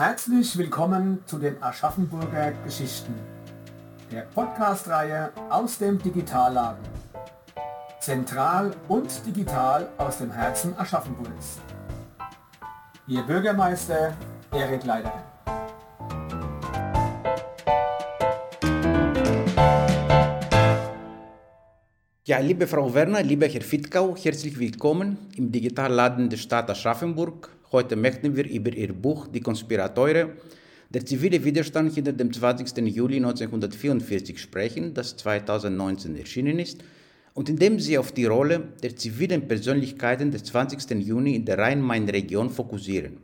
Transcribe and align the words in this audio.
Herzlich 0.00 0.56
willkommen 0.56 1.18
zu 1.26 1.38
den 1.38 1.62
Aschaffenburger 1.62 2.52
Geschichten, 2.64 3.12
der 4.10 4.22
Podcast-Reihe 4.22 5.30
aus 5.50 5.76
dem 5.76 5.98
Digitalladen. 5.98 6.82
Zentral 8.00 8.74
und 8.88 9.10
digital 9.26 9.90
aus 9.98 10.16
dem 10.16 10.30
Herzen 10.30 10.74
Aschaffenburgs. 10.78 11.58
Ihr 13.08 13.20
Bürgermeister 13.24 14.16
Erik 14.52 14.86
Leider. 14.86 15.12
Ja, 22.24 22.38
liebe 22.38 22.66
Frau 22.66 22.94
Werner, 22.94 23.22
lieber 23.22 23.46
Herr 23.46 23.60
Fittkau, 23.60 24.16
herzlich 24.16 24.58
willkommen 24.58 25.18
im 25.36 25.52
Digitalladen 25.52 26.30
der 26.30 26.38
Stadt 26.38 26.70
Aschaffenburg 26.70 27.50
Heute 27.72 27.94
möchten 27.94 28.34
wir 28.34 28.50
über 28.50 28.72
ihr 28.72 28.92
Buch 28.92 29.28
Die 29.28 29.40
Konspirateure, 29.40 30.30
der 30.88 31.06
zivile 31.06 31.44
Widerstand 31.44 31.94
hinter 31.94 32.12
dem 32.12 32.32
20. 32.32 32.76
Juli 32.78 33.18
1944 33.18 34.40
sprechen, 34.40 34.92
das 34.92 35.16
2019 35.16 36.16
erschienen 36.16 36.58
ist 36.58 36.82
und 37.32 37.48
in 37.48 37.56
dem 37.56 37.78
sie 37.78 37.96
auf 37.96 38.10
die 38.10 38.24
Rolle 38.24 38.72
der 38.82 38.96
zivilen 38.96 39.46
Persönlichkeiten 39.46 40.32
des 40.32 40.42
20. 40.44 40.90
Juni 41.06 41.36
in 41.36 41.44
der 41.44 41.58
Rhein-Main-Region 41.58 42.50
fokussieren. 42.50 43.18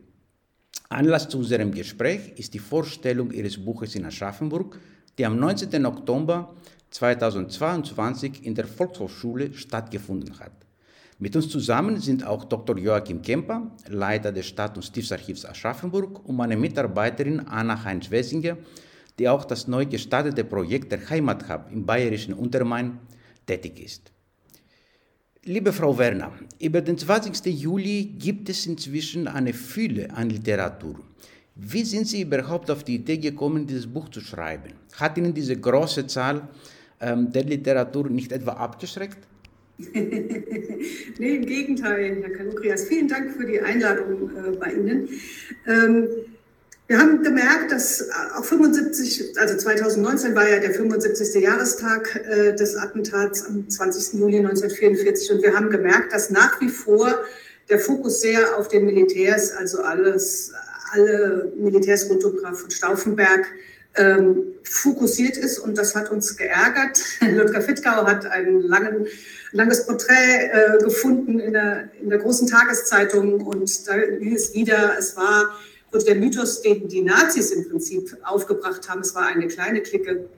Anlass 0.91 1.29
zu 1.29 1.39
unserem 1.39 1.73
Gespräch 1.73 2.33
ist 2.37 2.55
die 2.55 2.61
Vorstellung 2.61 3.33
ihres 3.33 3.59
Buches 3.59 3.97
in 3.97 4.05
Aschaffenburg, 4.05 4.79
die 5.19 5.27
am 5.27 5.41
19. 5.41 5.85
Oktober 5.87 6.55
2022 6.91 8.47
in 8.47 8.55
der 8.55 8.69
Volkshochschule 8.69 9.55
stattgefunden 9.55 10.39
hat. 10.39 10.66
Mit 11.19 11.35
uns 11.35 11.49
zusammen 11.49 11.99
sind 11.99 12.27
auch 12.27 12.45
Dr. 12.45 12.77
Joachim 12.77 13.23
Kemper, 13.23 13.71
Leiter 13.89 14.33
des 14.33 14.47
Stadt- 14.47 14.77
und 14.77 14.83
Stiftsarchivs 14.83 15.47
Aschaffenburg, 15.47 16.29
und 16.29 16.37
meine 16.37 16.59
Mitarbeiterin 16.59 17.41
Anna 17.41 17.83
Heinz-Wessinger, 17.85 18.59
die 19.19 19.27
auch 19.27 19.47
das 19.47 19.67
neu 19.67 19.87
gestartete 19.87 20.45
Projekt 20.45 20.93
der 20.93 21.09
Heimathub 21.09 21.71
im 21.73 21.87
bayerischen 21.87 22.35
Untermain 22.35 22.99
tätig 23.47 23.81
ist. 23.81 24.13
Liebe 25.45 25.73
Frau 25.73 25.97
Werner, 25.97 26.33
über 26.61 26.83
den 26.83 26.99
20. 26.99 27.47
Juli 27.47 28.05
gibt 28.19 28.51
es 28.51 28.67
inzwischen 28.67 29.27
eine 29.27 29.55
Fülle 29.55 30.11
an 30.11 30.29
Literatur. 30.29 30.97
Wie 31.55 31.85
sind 31.85 32.09
Sie 32.09 32.23
überhaupt 32.23 32.71
auf 32.71 32.85
die 32.85 32.97
Idee 32.97 33.17
gekommen, 33.17 33.67
dieses 33.67 33.87
Buch 33.87 34.11
zu 34.11 34.21
schreiben? 34.21 34.75
Hat 34.93 35.17
Ihnen 35.17 35.33
diese 35.33 35.59
große 35.59 36.07
Zahl 36.09 36.47
ähm, 37.01 37.33
der 37.33 37.45
Literatur 37.45 38.11
nicht 38.11 38.33
etwa 38.33 38.53
abgeschreckt? 38.53 39.27
nee, 39.93 41.37
im 41.37 41.45
Gegenteil, 41.45 42.23
Herr 42.23 42.31
Kalukrias. 42.31 42.85
Vielen 42.85 43.09
Dank 43.09 43.37
für 43.37 43.45
die 43.45 43.61
Einladung 43.61 44.31
äh, 44.31 44.57
bei 44.57 44.73
Ihnen. 44.73 45.09
Ähm, 45.67 46.09
wir 46.87 46.99
haben 46.99 47.23
gemerkt, 47.23 47.73
dass 47.73 48.09
auch 48.37 48.45
75, 48.45 49.39
also 49.39 49.57
2019 49.57 50.35
war 50.35 50.49
ja 50.49 50.61
der 50.61 50.73
75. 50.73 51.43
Jahrestag 51.43 52.25
äh, 52.31 52.55
des 52.55 52.77
Attentats 52.77 53.45
am 53.45 53.69
20. 53.69 54.21
Juli 54.21 54.39
1944 54.39 55.33
und 55.33 55.43
wir 55.43 55.55
haben 55.55 55.69
gemerkt, 55.69 56.13
dass 56.13 56.31
nach 56.31 56.61
wie 56.61 56.69
vor 56.69 57.13
der 57.69 57.81
Fokus 57.81 58.21
sehr 58.21 58.57
auf 58.57 58.69
den 58.69 58.87
Militärs, 58.87 59.51
also 59.51 59.83
alles, 59.83 60.53
alle 60.93 61.53
Militärs 61.57 62.09
rund 62.09 62.25
um 62.25 62.37
Graf 62.37 62.61
von 62.61 62.71
Stauffenberg, 62.71 63.47
ähm, 63.97 64.43
fokussiert 64.63 65.37
ist 65.37 65.59
und 65.59 65.79
das 65.79 65.95
hat 65.95 66.11
uns 66.11 66.37
geärgert. 66.37 67.01
Ludger 67.21 67.63
Fittgau 67.63 68.07
hat 68.07 68.27
ein 68.27 68.61
langen, 68.61 69.07
langes 69.53 69.87
Porträt 69.87 70.51
äh, 70.53 70.79
gefunden 70.83 71.39
in 71.39 71.53
der, 71.53 71.89
in 72.01 72.11
der 72.11 72.19
großen 72.19 72.49
Tageszeitung 72.49 73.43
und 73.43 73.89
da 73.89 73.95
hieß 73.95 74.55
wieder, 74.55 74.97
es 74.99 75.17
war 75.17 75.55
wurde 75.93 76.05
der 76.05 76.17
Mythos, 76.17 76.63
den 76.63 76.89
die 76.89 77.03
Nazis 77.03 77.51
im 77.51 77.69
Prinzip 77.69 78.17
aufgebracht 78.23 78.89
haben, 78.89 79.01
es 79.01 79.15
war 79.15 79.27
eine 79.27 79.47
kleine 79.49 79.81
Clique, 79.83 80.29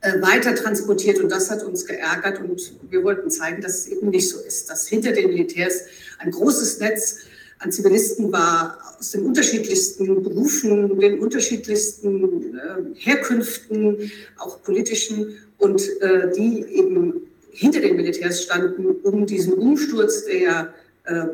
äh, 0.00 0.20
weiter 0.22 0.54
transportiert 0.54 1.18
und 1.18 1.30
das 1.30 1.50
hat 1.50 1.64
uns 1.64 1.84
geärgert 1.84 2.38
und 2.38 2.72
wir 2.88 3.02
wollten 3.02 3.30
zeigen, 3.30 3.60
dass 3.60 3.80
es 3.80 3.86
eben 3.88 4.10
nicht 4.10 4.28
so 4.28 4.38
ist, 4.40 4.70
dass 4.70 4.86
hinter 4.86 5.12
den 5.12 5.26
Militärs 5.26 5.82
ein 6.18 6.30
großes 6.30 6.78
Netz 6.78 7.18
an 7.60 7.72
Zivilisten 7.72 8.32
war, 8.32 8.78
aus 8.98 9.10
den 9.10 9.24
unterschiedlichsten 9.24 10.22
Berufen, 10.22 10.98
den 10.98 11.18
unterschiedlichsten 11.18 12.54
äh, 12.56 12.58
Herkünften, 12.94 14.10
auch 14.38 14.62
politischen, 14.62 15.36
und 15.58 15.82
äh, 16.00 16.30
die 16.36 16.64
eben 16.70 17.14
hinter 17.50 17.80
den 17.80 17.96
Militärs 17.96 18.44
standen, 18.44 18.86
um 19.02 19.26
diesen 19.26 19.54
Umsturz, 19.54 20.24
der 20.24 20.38
ja 20.38 20.74
äh, 21.04 21.24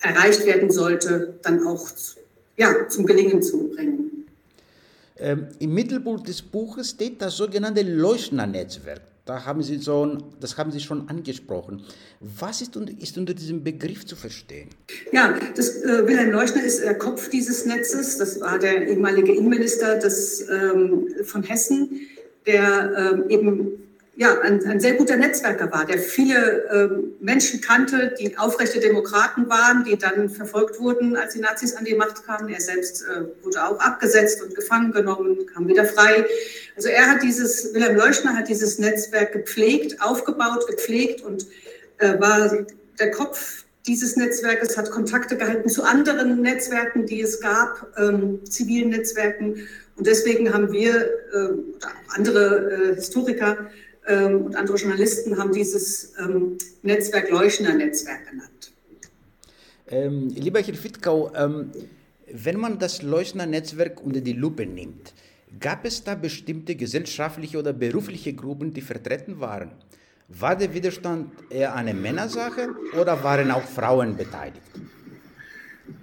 erreicht 0.00 0.46
werden 0.46 0.70
sollte, 0.70 1.34
dann 1.42 1.66
auch 1.66 1.88
ja, 2.56 2.88
zum 2.88 3.06
Gelingen 3.06 3.42
zu 3.42 3.68
bringen. 3.68 4.26
Ähm, 5.16 5.48
Im 5.58 5.74
Mittelpunkt 5.74 6.28
des 6.28 6.42
Buches 6.42 6.90
steht 6.90 7.20
das 7.20 7.36
sogenannte 7.36 7.82
Leuchtner-Netzwerk. 7.82 9.00
Da 9.28 9.44
haben 9.44 9.62
Sie 9.62 9.76
so, 9.76 10.16
das 10.40 10.56
haben 10.56 10.72
Sie 10.72 10.80
schon 10.80 11.06
angesprochen. 11.10 11.84
Was 12.18 12.62
ist, 12.62 12.74
ist 12.76 13.18
unter 13.18 13.34
diesem 13.34 13.62
Begriff 13.62 14.06
zu 14.06 14.16
verstehen? 14.16 14.70
Ja, 15.12 15.38
das, 15.54 15.82
äh, 15.82 16.08
Wilhelm 16.08 16.30
Leuschner 16.30 16.64
ist 16.64 16.82
der 16.82 16.96
Kopf 16.96 17.28
dieses 17.28 17.66
Netzes. 17.66 18.16
Das 18.16 18.40
war 18.40 18.58
der 18.58 18.88
ehemalige 18.88 19.34
Innenminister 19.34 19.98
des, 19.98 20.48
ähm, 20.48 21.08
von 21.24 21.42
Hessen, 21.42 22.00
der 22.46 23.12
ähm, 23.12 23.28
eben 23.28 23.87
ja, 24.18 24.40
ein, 24.40 24.66
ein, 24.66 24.80
sehr 24.80 24.94
guter 24.94 25.14
Netzwerker 25.16 25.70
war, 25.70 25.86
der 25.86 26.00
viele 26.00 26.64
ähm, 26.72 27.12
Menschen 27.20 27.60
kannte, 27.60 28.12
die 28.18 28.36
aufrechte 28.36 28.80
Demokraten 28.80 29.48
waren, 29.48 29.84
die 29.84 29.96
dann 29.96 30.28
verfolgt 30.28 30.80
wurden, 30.80 31.16
als 31.16 31.34
die 31.34 31.38
Nazis 31.38 31.76
an 31.76 31.84
die 31.84 31.94
Macht 31.94 32.26
kamen. 32.26 32.48
Er 32.48 32.60
selbst 32.60 33.04
äh, 33.04 33.44
wurde 33.44 33.64
auch 33.64 33.78
abgesetzt 33.78 34.42
und 34.42 34.56
gefangen 34.56 34.90
genommen, 34.90 35.46
kam 35.46 35.68
wieder 35.68 35.84
frei. 35.84 36.26
Also 36.74 36.88
er 36.88 37.08
hat 37.08 37.22
dieses, 37.22 37.72
Wilhelm 37.74 37.94
Leuschner 37.94 38.34
hat 38.36 38.48
dieses 38.48 38.80
Netzwerk 38.80 39.34
gepflegt, 39.34 40.02
aufgebaut, 40.02 40.66
gepflegt 40.66 41.20
und 41.20 41.46
äh, 41.98 42.18
war 42.18 42.66
der 42.98 43.12
Kopf 43.12 43.66
dieses 43.86 44.16
Netzwerkes, 44.16 44.76
hat 44.76 44.90
Kontakte 44.90 45.36
gehalten 45.36 45.68
zu 45.68 45.84
anderen 45.84 46.42
Netzwerken, 46.42 47.06
die 47.06 47.20
es 47.20 47.40
gab, 47.40 47.86
ähm, 47.96 48.40
zivilen 48.44 48.90
Netzwerken. 48.90 49.68
Und 49.94 50.06
deswegen 50.08 50.52
haben 50.52 50.72
wir, 50.72 51.04
äh, 51.32 51.48
andere 52.08 52.90
äh, 52.90 52.94
Historiker, 52.96 53.70
ähm, 54.08 54.46
und 54.46 54.56
andere 54.56 54.76
Journalisten 54.76 55.38
haben 55.38 55.52
dieses 55.52 56.14
ähm, 56.18 56.58
Netzwerk 56.82 57.30
Leuschner 57.30 57.74
Netzwerk 57.74 58.28
genannt. 58.28 58.72
Ähm, 59.90 60.28
lieber 60.28 60.60
Herr 60.60 60.74
Fittkau, 60.74 61.32
ähm, 61.34 61.70
wenn 62.30 62.58
man 62.58 62.78
das 62.78 63.02
Leuschner 63.02 63.46
Netzwerk 63.46 64.02
unter 64.02 64.20
die 64.20 64.32
Lupe 64.32 64.66
nimmt, 64.66 65.14
gab 65.60 65.84
es 65.84 66.04
da 66.04 66.14
bestimmte 66.14 66.74
gesellschaftliche 66.74 67.58
oder 67.58 67.72
berufliche 67.72 68.34
Gruppen, 68.34 68.72
die 68.72 68.82
vertreten 68.82 69.40
waren? 69.40 69.70
War 70.28 70.56
der 70.56 70.74
Widerstand 70.74 71.32
eher 71.48 71.74
eine 71.74 71.94
Männersache 71.94 72.68
oder 73.00 73.22
waren 73.22 73.50
auch 73.50 73.62
Frauen 73.62 74.16
beteiligt? 74.16 74.60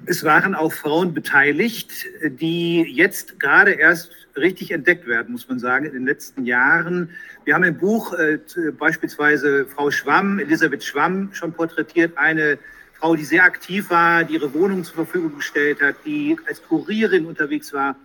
Es 0.06 0.24
waren 0.24 0.56
auch 0.56 0.74
Frauen 0.74 1.14
beteiligt, 1.14 2.06
die 2.24 2.82
jetzt 2.82 3.40
gerade 3.40 3.72
erst 3.72 4.12
richtig 4.36 4.72
entdeckt 4.72 5.08
werden, 5.08 5.32
muss 5.32 5.48
man 5.48 5.60
sagen, 5.60 5.86
in 5.86 5.94
den 5.94 6.06
letzten 6.06 6.46
Jahren. 6.46 7.10
Wir 7.44 7.56
haben 7.56 7.64
im 7.64 7.78
Buch 7.78 8.14
äh, 8.14 8.40
beispielsweise 8.78 9.66
Frau 9.66 9.92
Schwamm, 9.92 10.40
Elisabeth 10.40 10.84
Schwamm, 10.84 11.30
schon 11.34 11.54
porträtiert, 11.54 12.18
eine 12.18 12.58
Frau, 12.94 13.16
die 13.16 13.24
sehr 13.24 13.44
aktiv 13.44 13.90
war, 13.90 14.24
die 14.24 14.36
ihre 14.36 14.54
Wohnung 14.54 14.84
zur 14.84 14.96
Verfügung 14.96 15.36
gestellt 15.36 15.82
hat, 15.82 15.96
die 16.06 16.38
als 16.48 16.62
Kurierin 16.64 17.26
unterwegs 17.26 17.74
war. 17.74 17.96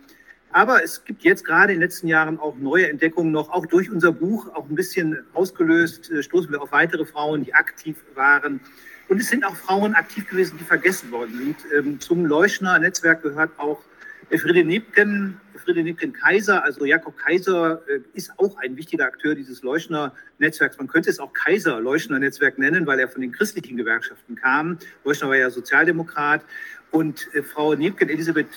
Aber 0.53 0.83
es 0.83 1.05
gibt 1.05 1.23
jetzt 1.23 1.45
gerade 1.45 1.73
in 1.73 1.79
den 1.79 1.87
letzten 1.87 2.07
Jahren 2.07 2.37
auch 2.39 2.55
neue 2.57 2.89
Entdeckungen 2.89 3.31
noch, 3.31 3.49
auch 3.49 3.65
durch 3.65 3.89
unser 3.89 4.11
Buch, 4.11 4.53
auch 4.53 4.69
ein 4.69 4.75
bisschen 4.75 5.19
ausgelöst, 5.33 6.11
äh, 6.11 6.23
stoßen 6.23 6.51
wir 6.51 6.61
auf 6.61 6.71
weitere 6.71 7.05
Frauen, 7.05 7.43
die 7.43 7.53
aktiv 7.53 7.97
waren. 8.15 8.59
Und 9.11 9.19
es 9.19 9.27
sind 9.27 9.43
auch 9.43 9.57
Frauen 9.57 9.93
aktiv 9.93 10.25
gewesen, 10.29 10.57
die 10.57 10.63
vergessen 10.63 11.11
worden 11.11 11.37
sind. 11.37 11.57
Ähm, 11.75 11.99
zum 11.99 12.25
Leuschner-Netzwerk 12.25 13.21
gehört 13.21 13.51
auch 13.57 13.81
Friede 14.29 14.63
Nebken, 14.63 15.37
Friede 15.57 15.83
Nebken 15.83 16.13
Kaiser, 16.13 16.63
also 16.63 16.85
Jakob 16.85 17.17
Kaiser 17.17 17.81
äh, 17.89 17.99
ist 18.13 18.31
auch 18.39 18.55
ein 18.59 18.77
wichtiger 18.77 19.03
Akteur 19.03 19.35
dieses 19.35 19.63
Leuschner-Netzwerks. 19.63 20.77
Man 20.77 20.87
könnte 20.87 21.09
es 21.09 21.19
auch 21.19 21.33
Kaiser-Leuschner-Netzwerk 21.33 22.57
nennen, 22.57 22.87
weil 22.87 23.01
er 23.01 23.09
von 23.09 23.19
den 23.19 23.33
christlichen 23.33 23.75
Gewerkschaften 23.75 24.35
kam. 24.35 24.77
Leuschner 25.03 25.27
war 25.27 25.35
ja 25.35 25.49
Sozialdemokrat. 25.49 26.45
Und 26.91 27.27
äh, 27.33 27.43
Frau 27.43 27.73
Nebken, 27.75 28.07
Elisabeth 28.07 28.47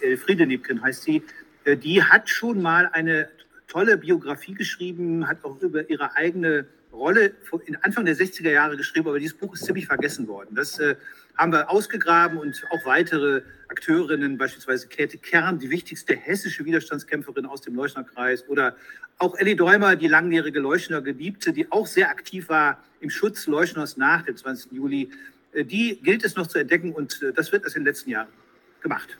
äh, 0.00 0.16
Friede 0.16 0.48
Nebken 0.48 0.82
heißt 0.82 1.04
sie, 1.04 1.22
die 1.64 2.02
hat 2.02 2.28
schon 2.28 2.60
mal 2.60 2.90
eine 2.92 3.28
tolle 3.68 3.98
Biografie 3.98 4.54
geschrieben, 4.54 5.28
hat 5.28 5.44
auch 5.44 5.60
über 5.60 5.88
ihre 5.88 6.16
eigene 6.16 6.66
Rolle 6.92 7.32
in 7.66 7.76
Anfang 7.76 8.04
der 8.04 8.16
60er 8.16 8.50
Jahre 8.50 8.76
geschrieben, 8.76 9.08
aber 9.08 9.18
dieses 9.18 9.36
Buch 9.36 9.54
ist 9.54 9.64
ziemlich 9.64 9.86
vergessen 9.86 10.28
worden. 10.28 10.54
Das 10.54 10.78
äh, 10.78 10.96
haben 11.36 11.52
wir 11.52 11.70
ausgegraben 11.70 12.38
und 12.38 12.62
auch 12.70 12.84
weitere 12.84 13.42
Akteurinnen, 13.68 14.36
beispielsweise 14.36 14.88
Käthe 14.88 15.18
Kern, 15.18 15.58
die 15.58 15.70
wichtigste 15.70 16.14
hessische 16.14 16.64
Widerstandskämpferin 16.64 17.46
aus 17.46 17.62
dem 17.62 17.74
Leuchnerkreis, 17.74 18.46
oder 18.48 18.76
auch 19.18 19.36
Elli 19.36 19.56
Däumer, 19.56 19.96
die 19.96 20.08
langjährige 20.08 20.60
Leuchner-Geliebte, 20.60 21.52
die 21.52 21.70
auch 21.72 21.86
sehr 21.86 22.10
aktiv 22.10 22.48
war 22.48 22.82
im 23.00 23.10
Schutz 23.10 23.46
Leuchners 23.46 23.96
nach 23.96 24.22
dem 24.22 24.36
20. 24.36 24.72
Juli. 24.72 25.10
Äh, 25.52 25.64
die 25.64 25.98
gilt 26.02 26.24
es 26.24 26.36
noch 26.36 26.46
zu 26.46 26.58
entdecken 26.58 26.92
und 26.92 27.22
äh, 27.22 27.32
das 27.32 27.52
wird 27.52 27.64
erst 27.64 27.76
in 27.76 27.82
den 27.82 27.86
letzten 27.86 28.10
Jahren 28.10 28.28
gemacht. 28.80 29.18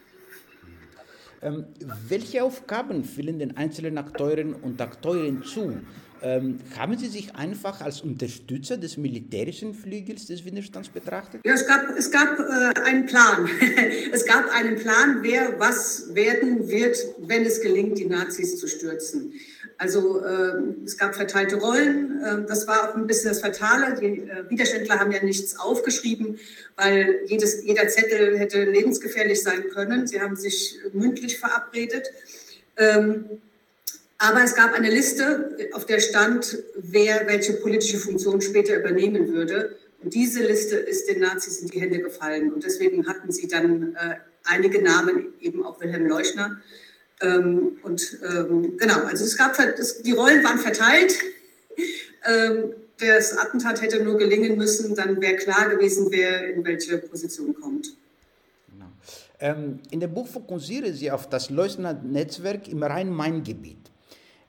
Ähm, 1.40 1.64
welche 2.08 2.44
Aufgaben 2.44 3.04
fielen 3.04 3.38
den 3.38 3.56
einzelnen 3.56 3.98
Akteuren 3.98 4.54
und 4.54 4.80
Akteurinnen 4.80 5.42
zu? 5.42 5.80
Ähm, 6.22 6.60
haben 6.78 6.96
Sie 6.96 7.08
sich 7.08 7.34
einfach 7.34 7.80
als 7.80 8.00
Unterstützer 8.00 8.76
des 8.76 8.96
militärischen 8.96 9.74
Flügels 9.74 10.26
des 10.26 10.44
Widerstands 10.44 10.88
betrachtet? 10.88 11.40
Ja, 11.44 11.54
es 11.54 11.66
gab, 11.66 11.96
es 11.98 12.10
gab 12.10 12.38
äh, 12.38 12.80
einen 12.80 13.06
Plan. 13.06 13.48
es 14.12 14.24
gab 14.24 14.48
einen 14.54 14.76
Plan, 14.76 15.18
wer 15.22 15.58
was 15.58 16.14
werden 16.14 16.68
wird, 16.68 16.96
wenn 17.18 17.44
es 17.44 17.60
gelingt, 17.60 17.98
die 17.98 18.06
Nazis 18.06 18.58
zu 18.58 18.68
stürzen. 18.68 19.32
Also 19.78 20.24
äh, 20.24 20.62
es 20.84 20.96
gab 20.96 21.16
verteilte 21.16 21.56
Rollen. 21.56 22.22
Äh, 22.22 22.46
das 22.46 22.68
war 22.68 22.90
auch 22.90 22.94
ein 22.94 23.08
bisschen 23.08 23.30
das 23.30 23.40
Fatale. 23.40 23.98
Die 24.00 24.20
äh, 24.20 24.48
Widerständler 24.48 25.00
haben 25.00 25.10
ja 25.10 25.24
nichts 25.24 25.58
aufgeschrieben, 25.58 26.38
weil 26.76 27.20
jedes, 27.26 27.64
jeder 27.64 27.88
Zettel 27.88 28.38
hätte 28.38 28.62
lebensgefährlich 28.62 29.42
sein 29.42 29.70
können. 29.70 30.06
Sie 30.06 30.20
haben 30.20 30.36
sich 30.36 30.78
mündlich 30.92 31.38
verabredet. 31.38 32.08
Ähm, 32.76 33.24
aber 34.22 34.44
es 34.44 34.54
gab 34.54 34.72
eine 34.72 34.88
Liste, 34.88 35.56
auf 35.72 35.84
der 35.84 35.98
stand, 35.98 36.58
wer 36.76 37.26
welche 37.26 37.54
politische 37.54 37.98
Funktion 37.98 38.40
später 38.40 38.78
übernehmen 38.78 39.32
würde. 39.32 39.74
Und 40.00 40.14
diese 40.14 40.44
Liste 40.44 40.76
ist 40.76 41.08
den 41.08 41.18
Nazis 41.18 41.58
in 41.58 41.68
die 41.68 41.80
Hände 41.80 41.98
gefallen. 41.98 42.52
Und 42.52 42.62
deswegen 42.62 43.08
hatten 43.08 43.32
sie 43.32 43.48
dann 43.48 43.96
äh, 43.96 44.14
einige 44.44 44.80
Namen, 44.80 45.34
eben 45.40 45.64
auch 45.64 45.80
Wilhelm 45.80 46.06
Leuchner. 46.06 46.60
Ähm, 47.20 47.78
und 47.82 48.16
ähm, 48.24 48.76
genau, 48.76 49.00
also 49.02 49.24
es 49.24 49.36
gab, 49.36 49.58
es, 49.58 50.02
die 50.02 50.12
Rollen 50.12 50.44
waren 50.44 50.58
verteilt. 50.58 51.18
Ähm, 52.24 52.74
das 52.98 53.36
Attentat 53.36 53.82
hätte 53.82 54.04
nur 54.04 54.18
gelingen 54.18 54.56
müssen, 54.56 54.94
dann 54.94 55.20
wäre 55.20 55.34
klar 55.34 55.68
gewesen, 55.68 56.06
wer 56.10 56.54
in 56.54 56.64
welche 56.64 56.98
Position 56.98 57.56
kommt. 57.60 57.88
Genau. 58.70 58.86
Ähm, 59.40 59.80
in 59.90 59.98
dem 59.98 60.14
Buch 60.14 60.28
fokussieren 60.28 60.94
Sie 60.94 61.10
auf 61.10 61.28
das 61.28 61.50
Leuchner-Netzwerk 61.50 62.68
im 62.68 62.84
Rhein-Main-Gebiet. 62.84 63.91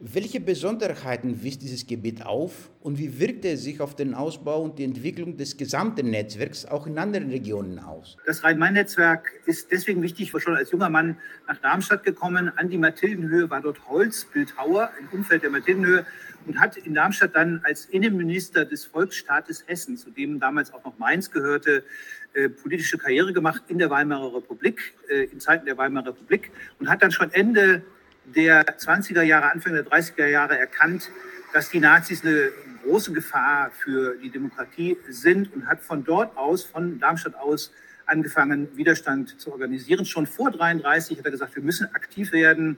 Welche 0.06 0.42
Besonderheiten 0.42 1.44
wies 1.44 1.60
dieses 1.60 1.88
Gebiet 1.88 2.26
auf 2.26 2.70
und 2.82 2.98
wie 2.98 3.22
wirkte 3.22 3.48
es 3.48 3.64
sich 3.64 3.80
auf 3.80 3.96
den 3.96 4.14
Ausbau 4.14 4.62
und 4.62 4.78
die 4.78 4.84
Entwicklung 4.84 5.38
des 5.38 5.56
gesamten 5.56 6.10
Netzwerks 6.10 6.66
auch 6.66 6.88
in 6.88 6.98
anderen 6.98 7.30
Regionen 7.30 7.80
aus? 7.80 8.18
Das 8.26 8.44
Rhein-Main-Netzwerk 8.44 9.32
ist 9.46 9.72
deswegen 9.72 10.02
wichtig. 10.02 10.28
Ich 10.28 10.34
war 10.34 10.42
schon 10.42 10.58
als 10.58 10.72
junger 10.72 10.90
Mann 10.90 11.18
nach 11.48 11.56
Darmstadt 11.56 12.04
gekommen. 12.04 12.52
An 12.58 12.68
die 12.68 12.78
Mathildenhöhe 12.78 13.50
war 13.50 13.62
dort 13.62 13.88
Holzbildhauer 13.88 14.92
im 15.00 15.20
Umfeld 15.20 15.42
der 15.42 15.52
Mathildenhöhe 15.52 16.06
und 16.48 16.60
hat 16.60 16.76
in 16.76 16.94
Darmstadt 16.94 17.34
dann 17.34 17.62
als 17.64 17.86
Innenminister 17.86 18.66
des 18.66 18.84
Volksstaates 18.84 19.64
Hessen, 19.68 19.96
zu 19.96 20.10
dem 20.10 20.38
damals 20.38 20.74
auch 20.74 20.84
noch 20.84 20.98
Mainz 20.98 21.32
gehörte, 21.32 21.86
äh, 22.34 22.50
politische 22.50 22.98
Karriere 22.98 23.32
gemacht 23.32 23.64
in 23.70 23.78
der 23.78 23.90
Weimarer 23.90 24.36
Republik, 24.36 24.96
äh, 25.08 25.24
in 25.32 25.40
Zeiten 25.40 25.66
der 25.66 25.78
Weimarer 25.78 26.08
Republik 26.08 26.52
und 26.82 26.90
hat 26.90 27.02
dann 27.02 27.12
schon 27.12 27.32
Ende 27.32 27.84
der 28.26 28.66
20er 28.78 29.22
Jahre, 29.22 29.52
Anfang 29.52 29.74
der 29.74 29.86
30er 29.86 30.28
Jahre 30.28 30.58
erkannt, 30.58 31.10
dass 31.54 31.70
die 31.70 31.80
Nazis 31.80 32.24
eine 32.24 32.52
große 32.84 33.14
Gefahr 33.14 33.72
für 33.72 34.16
die 34.18 34.30
Demokratie 34.30 34.98
sind 35.10 35.54
und 35.54 35.68
hat 35.68 35.82
von 35.82 36.04
dort 36.04 36.36
aus, 36.38 36.64
von 36.64 37.00
Darmstadt 37.00 37.36
aus, 37.36 37.72
angefangen, 38.06 38.68
Widerstand 38.76 39.40
zu 39.40 39.52
organisieren. 39.52 40.06
Schon 40.06 40.28
vor 40.28 40.52
33 40.52 41.18
hat 41.18 41.26
er 41.26 41.32
gesagt, 41.32 41.56
wir 41.56 41.64
müssen 41.64 41.94
aktiv 41.96 42.34
werden, 42.34 42.78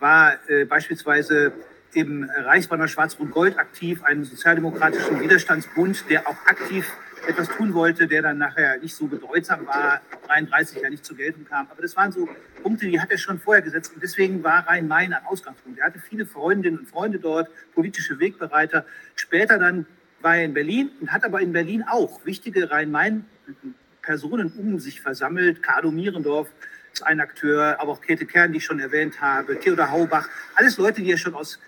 war 0.00 0.34
äh, 0.48 0.64
beispielsweise 0.64 1.52
im 1.94 2.24
Reichsbanner 2.24 2.88
Schwarz-Rot-Gold 2.88 3.58
aktiv, 3.58 4.04
einen 4.04 4.24
sozialdemokratischen 4.24 5.20
Widerstandsbund, 5.20 6.04
der 6.10 6.28
auch 6.28 6.36
aktiv 6.46 6.92
etwas 7.26 7.48
tun 7.48 7.74
wollte, 7.74 8.06
der 8.06 8.22
dann 8.22 8.38
nachher 8.38 8.78
nicht 8.78 8.94
so 8.94 9.06
bedeutsam 9.06 9.66
war, 9.66 10.00
33 10.26 10.82
ja 10.82 10.90
nicht 10.90 11.04
zur 11.04 11.16
Geltung 11.16 11.44
kam. 11.44 11.66
Aber 11.70 11.82
das 11.82 11.96
waren 11.96 12.12
so 12.12 12.28
Punkte, 12.62 12.86
die 12.86 13.00
hat 13.00 13.10
er 13.10 13.18
schon 13.18 13.38
vorher 13.38 13.62
gesetzt. 13.62 13.92
Und 13.94 14.02
deswegen 14.02 14.42
war 14.42 14.66
Rhein-Main 14.66 15.12
ein 15.12 15.24
Ausgangspunkt. 15.26 15.78
Er 15.78 15.86
hatte 15.86 15.98
viele 15.98 16.26
Freundinnen 16.26 16.78
und 16.78 16.88
Freunde 16.88 17.18
dort, 17.18 17.48
politische 17.74 18.18
Wegbereiter. 18.18 18.86
Später 19.14 19.58
dann 19.58 19.86
war 20.20 20.36
er 20.36 20.44
in 20.44 20.54
Berlin 20.54 20.90
und 21.00 21.12
hat 21.12 21.24
aber 21.24 21.40
in 21.40 21.52
Berlin 21.52 21.84
auch 21.86 22.24
wichtige 22.24 22.70
Rhein-Main-Personen 22.70 24.52
um 24.52 24.78
sich 24.78 25.00
versammelt. 25.00 25.62
Carlo 25.62 25.90
Mierendorf 25.90 26.48
ist 26.92 27.06
ein 27.06 27.20
Akteur, 27.20 27.76
aber 27.80 27.92
auch 27.92 28.00
Käthe 28.00 28.26
Kern, 28.26 28.52
die 28.52 28.58
ich 28.58 28.64
schon 28.64 28.80
erwähnt 28.80 29.20
habe, 29.20 29.58
Theodor 29.60 29.90
Haubach. 29.90 30.28
Alles 30.54 30.78
Leute, 30.78 31.02
die 31.02 31.12
er 31.12 31.18
schon 31.18 31.34
aus, 31.34 31.58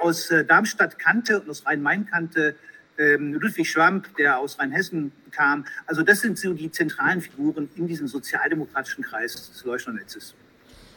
aus 0.00 0.30
äh, 0.30 0.44
Darmstadt 0.44 0.98
kannte 0.98 1.40
und 1.40 1.48
aus 1.48 1.64
Rhein-Main 1.64 2.06
kannte 2.06 2.56
Ludwig 2.98 3.70
Schwamp, 3.70 4.16
der 4.16 4.38
aus 4.38 4.58
Rheinhessen 4.58 5.12
kam. 5.30 5.64
Also 5.86 6.02
das 6.02 6.20
sind 6.20 6.38
so 6.38 6.52
die 6.52 6.70
zentralen 6.70 7.20
Figuren 7.20 7.68
in 7.76 7.86
diesem 7.86 8.08
sozialdemokratischen 8.08 9.04
Kreis 9.04 9.50
des 9.50 9.64
Leuchtnernetzes. 9.64 10.34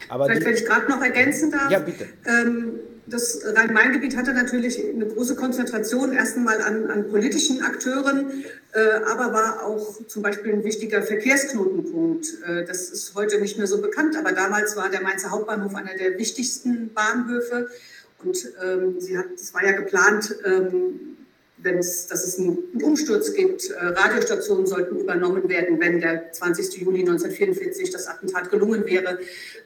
Aber 0.08 0.26
Vielleicht, 0.26 0.46
wenn 0.46 0.54
ich 0.54 0.64
gerade 0.66 0.90
noch 0.90 1.02
ergänzen 1.02 1.50
darf. 1.50 1.70
Ja, 1.70 1.78
bitte. 1.78 2.08
Ähm, 2.26 2.80
das 3.06 3.42
Rhein-Main-Gebiet 3.44 4.16
hatte 4.16 4.32
natürlich 4.32 4.82
eine 4.82 5.06
große 5.06 5.34
Konzentration 5.34 6.12
erst 6.12 6.36
einmal 6.36 6.60
an, 6.62 6.90
an 6.90 7.08
politischen 7.08 7.62
Akteuren, 7.62 8.44
äh, 8.72 8.80
aber 9.06 9.32
war 9.32 9.64
auch 9.64 10.06
zum 10.06 10.22
Beispiel 10.22 10.52
ein 10.52 10.64
wichtiger 10.64 11.02
Verkehrsknotenpunkt. 11.02 12.26
Äh, 12.46 12.64
das 12.64 12.90
ist 12.90 13.14
heute 13.14 13.40
nicht 13.40 13.58
mehr 13.58 13.66
so 13.66 13.80
bekannt, 13.80 14.16
aber 14.16 14.32
damals 14.32 14.76
war 14.76 14.88
der 14.90 15.02
Mainzer 15.02 15.30
Hauptbahnhof 15.30 15.74
einer 15.74 15.94
der 15.94 16.18
wichtigsten 16.18 16.92
Bahnhöfe. 16.94 17.68
Und 18.22 18.36
ähm, 18.62 19.00
sie 19.00 19.16
hat, 19.16 19.26
es 19.34 19.54
war 19.54 19.64
ja 19.64 19.72
geplant, 19.72 20.34
ähm, 20.44 21.09
wenn 21.62 21.78
es, 21.78 22.06
dass 22.06 22.26
es 22.26 22.38
einen 22.38 22.58
Umsturz 22.82 23.32
gibt. 23.34 23.70
Äh, 23.70 23.86
Radiostationen 23.86 24.66
sollten 24.66 24.96
übernommen 24.96 25.48
werden, 25.48 25.80
wenn 25.80 26.00
der 26.00 26.32
20. 26.32 26.82
Juli 26.82 27.00
1944 27.00 27.90
das 27.90 28.06
Attentat 28.06 28.50
gelungen 28.50 28.84
wäre. 28.86 29.18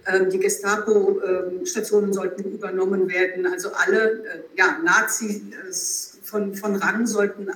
Ähm, 0.07 0.31
die 0.31 0.39
Gestapo-Stationen 0.39 2.13
sollten 2.13 2.53
übernommen 2.53 3.09
werden. 3.09 3.47
Also 3.47 3.71
alle 3.73 4.25
äh, 4.25 4.41
ja, 4.57 4.79
Nazis 4.85 6.19
von, 6.23 6.55
von 6.55 6.77
Rang 6.77 7.07
sollten 7.07 7.49
äh, 7.49 7.53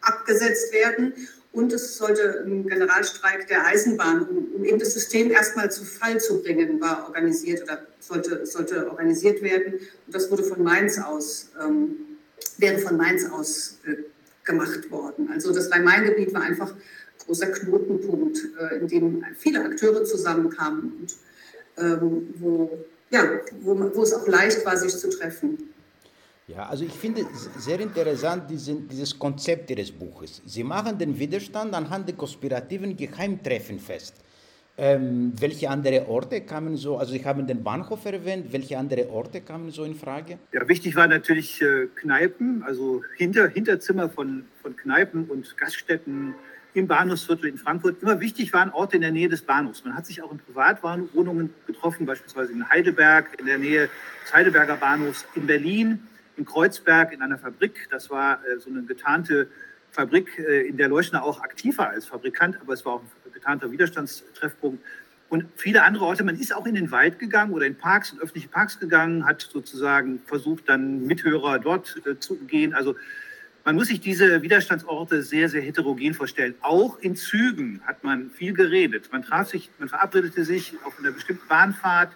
abgesetzt 0.00 0.72
werden. 0.72 1.14
Und 1.52 1.70
es 1.70 1.98
sollte 1.98 2.44
ein 2.46 2.66
Generalstreik 2.66 3.46
der 3.46 3.66
Eisenbahn, 3.66 4.26
um, 4.26 4.54
um 4.54 4.64
eben 4.64 4.78
das 4.78 4.94
System 4.94 5.30
erstmal 5.30 5.70
zu 5.70 5.84
Fall 5.84 6.18
zu 6.18 6.42
bringen, 6.42 6.80
war 6.80 7.04
organisiert 7.06 7.62
oder 7.64 7.82
sollte, 8.00 8.46
sollte 8.46 8.88
organisiert 8.88 9.42
werden. 9.42 9.74
Und 10.06 10.14
das 10.14 10.30
wurde 10.30 10.44
von 10.44 10.62
Mainz 10.62 10.98
aus 10.98 11.50
ähm, 11.62 12.11
wäre 12.58 12.78
von 12.78 12.96
Mainz 12.96 13.24
aus 13.30 13.78
äh, 13.86 13.96
gemacht 14.44 14.90
worden. 14.90 15.28
Also 15.32 15.52
das 15.52 15.70
Rhein-Main-Gebiet 15.70 16.34
war 16.34 16.42
einfach 16.42 16.74
großer 17.26 17.46
Knotenpunkt, 17.46 18.38
äh, 18.58 18.78
in 18.78 18.88
dem 18.88 19.24
viele 19.38 19.64
Akteure 19.64 20.04
zusammenkamen 20.04 20.92
und 21.00 21.14
ähm, 21.78 22.34
wo, 22.38 22.70
ja, 23.10 23.40
wo, 23.62 23.78
wo 23.94 24.02
es 24.02 24.12
auch 24.12 24.26
leicht 24.26 24.64
war, 24.64 24.76
sich 24.76 24.96
zu 24.96 25.08
treffen. 25.08 25.58
Ja, 26.48 26.68
also 26.68 26.84
ich 26.84 26.92
finde 26.92 27.24
sehr 27.58 27.80
interessant 27.80 28.50
diesen, 28.50 28.88
dieses 28.88 29.18
Konzept 29.18 29.70
Ihres 29.70 29.90
Buches. 29.90 30.42
Sie 30.44 30.64
machen 30.64 30.98
den 30.98 31.18
Widerstand 31.18 31.72
anhand 31.72 32.08
der 32.08 32.16
konspirativen 32.16 32.96
Geheimtreffen 32.96 33.78
fest. 33.78 34.14
Ähm, 34.78 35.34
welche 35.38 35.68
andere 35.68 36.08
Orte 36.08 36.40
kamen 36.40 36.78
so, 36.78 36.96
also 36.96 37.12
Sie 37.12 37.22
haben 37.22 37.46
den 37.46 37.62
Bahnhof 37.62 38.06
erwähnt, 38.06 38.52
welche 38.52 38.78
andere 38.78 39.10
Orte 39.10 39.42
kamen 39.42 39.70
so 39.70 39.84
in 39.84 39.94
Frage? 39.94 40.38
Ja, 40.52 40.66
wichtig 40.66 40.96
waren 40.96 41.10
natürlich 41.10 41.60
äh, 41.60 41.88
Kneipen, 41.94 42.62
also 42.62 43.02
Hinter, 43.16 43.48
Hinterzimmer 43.48 44.08
von, 44.08 44.46
von 44.62 44.74
Kneipen 44.74 45.26
und 45.26 45.58
Gaststätten 45.58 46.34
im 46.72 46.86
Bahnhofsviertel 46.86 47.50
in 47.50 47.58
Frankfurt. 47.58 48.02
Immer 48.02 48.20
wichtig 48.20 48.54
waren 48.54 48.70
Orte 48.70 48.96
in 48.96 49.02
der 49.02 49.12
Nähe 49.12 49.28
des 49.28 49.42
Bahnhofs. 49.42 49.84
Man 49.84 49.94
hat 49.94 50.06
sich 50.06 50.22
auch 50.22 50.32
in 50.32 50.38
Privatwohnungen 50.38 51.52
getroffen, 51.66 52.06
beispielsweise 52.06 52.52
in 52.52 52.66
Heidelberg, 52.66 53.38
in 53.38 53.44
der 53.44 53.58
Nähe 53.58 53.90
des 54.24 54.32
Heidelberger 54.32 54.76
Bahnhofs, 54.76 55.26
in 55.34 55.46
Berlin, 55.46 56.08
in 56.38 56.46
Kreuzberg, 56.46 57.12
in 57.12 57.20
einer 57.20 57.38
Fabrik. 57.38 57.88
Das 57.90 58.08
war 58.08 58.40
äh, 58.46 58.58
so 58.58 58.70
eine 58.70 58.84
getarnte 58.84 59.48
Fabrik, 59.90 60.38
äh, 60.38 60.66
in 60.66 60.78
der 60.78 60.88
Leuschner 60.88 61.22
auch 61.22 61.42
aktiv 61.42 61.76
war 61.76 61.90
als 61.90 62.06
Fabrikant, 62.06 62.58
aber 62.58 62.72
es 62.72 62.86
war 62.86 62.94
auch 62.94 63.02
ein 63.02 63.21
getarnter 63.42 63.72
Widerstandstreffpunkt. 63.72 64.82
Und 65.28 65.46
viele 65.56 65.82
andere 65.82 66.04
Orte, 66.04 66.24
man 66.24 66.38
ist 66.38 66.54
auch 66.54 66.66
in 66.66 66.74
den 66.74 66.90
Wald 66.90 67.18
gegangen 67.18 67.52
oder 67.52 67.66
in 67.66 67.74
Parks, 67.74 68.12
in 68.12 68.20
öffentliche 68.20 68.48
Parks 68.48 68.78
gegangen, 68.78 69.24
hat 69.24 69.40
sozusagen 69.40 70.20
versucht, 70.26 70.68
dann 70.68 71.06
Mithörer 71.06 71.58
dort 71.58 72.00
äh, 72.06 72.18
zu 72.18 72.36
gehen. 72.36 72.74
Also 72.74 72.96
man 73.64 73.76
muss 73.76 73.88
sich 73.88 74.00
diese 74.00 74.42
Widerstandsorte 74.42 75.22
sehr, 75.22 75.48
sehr 75.48 75.62
heterogen 75.62 76.14
vorstellen. 76.14 76.54
Auch 76.60 76.98
in 76.98 77.16
Zügen 77.16 77.80
hat 77.86 78.04
man 78.04 78.30
viel 78.30 78.52
geredet. 78.52 79.08
Man 79.10 79.22
traf 79.22 79.48
sich, 79.48 79.70
man 79.78 79.88
verabredete 79.88 80.44
sich 80.44 80.74
auf 80.84 80.98
einer 80.98 81.12
bestimmten 81.12 81.48
Bahnfahrt, 81.48 82.12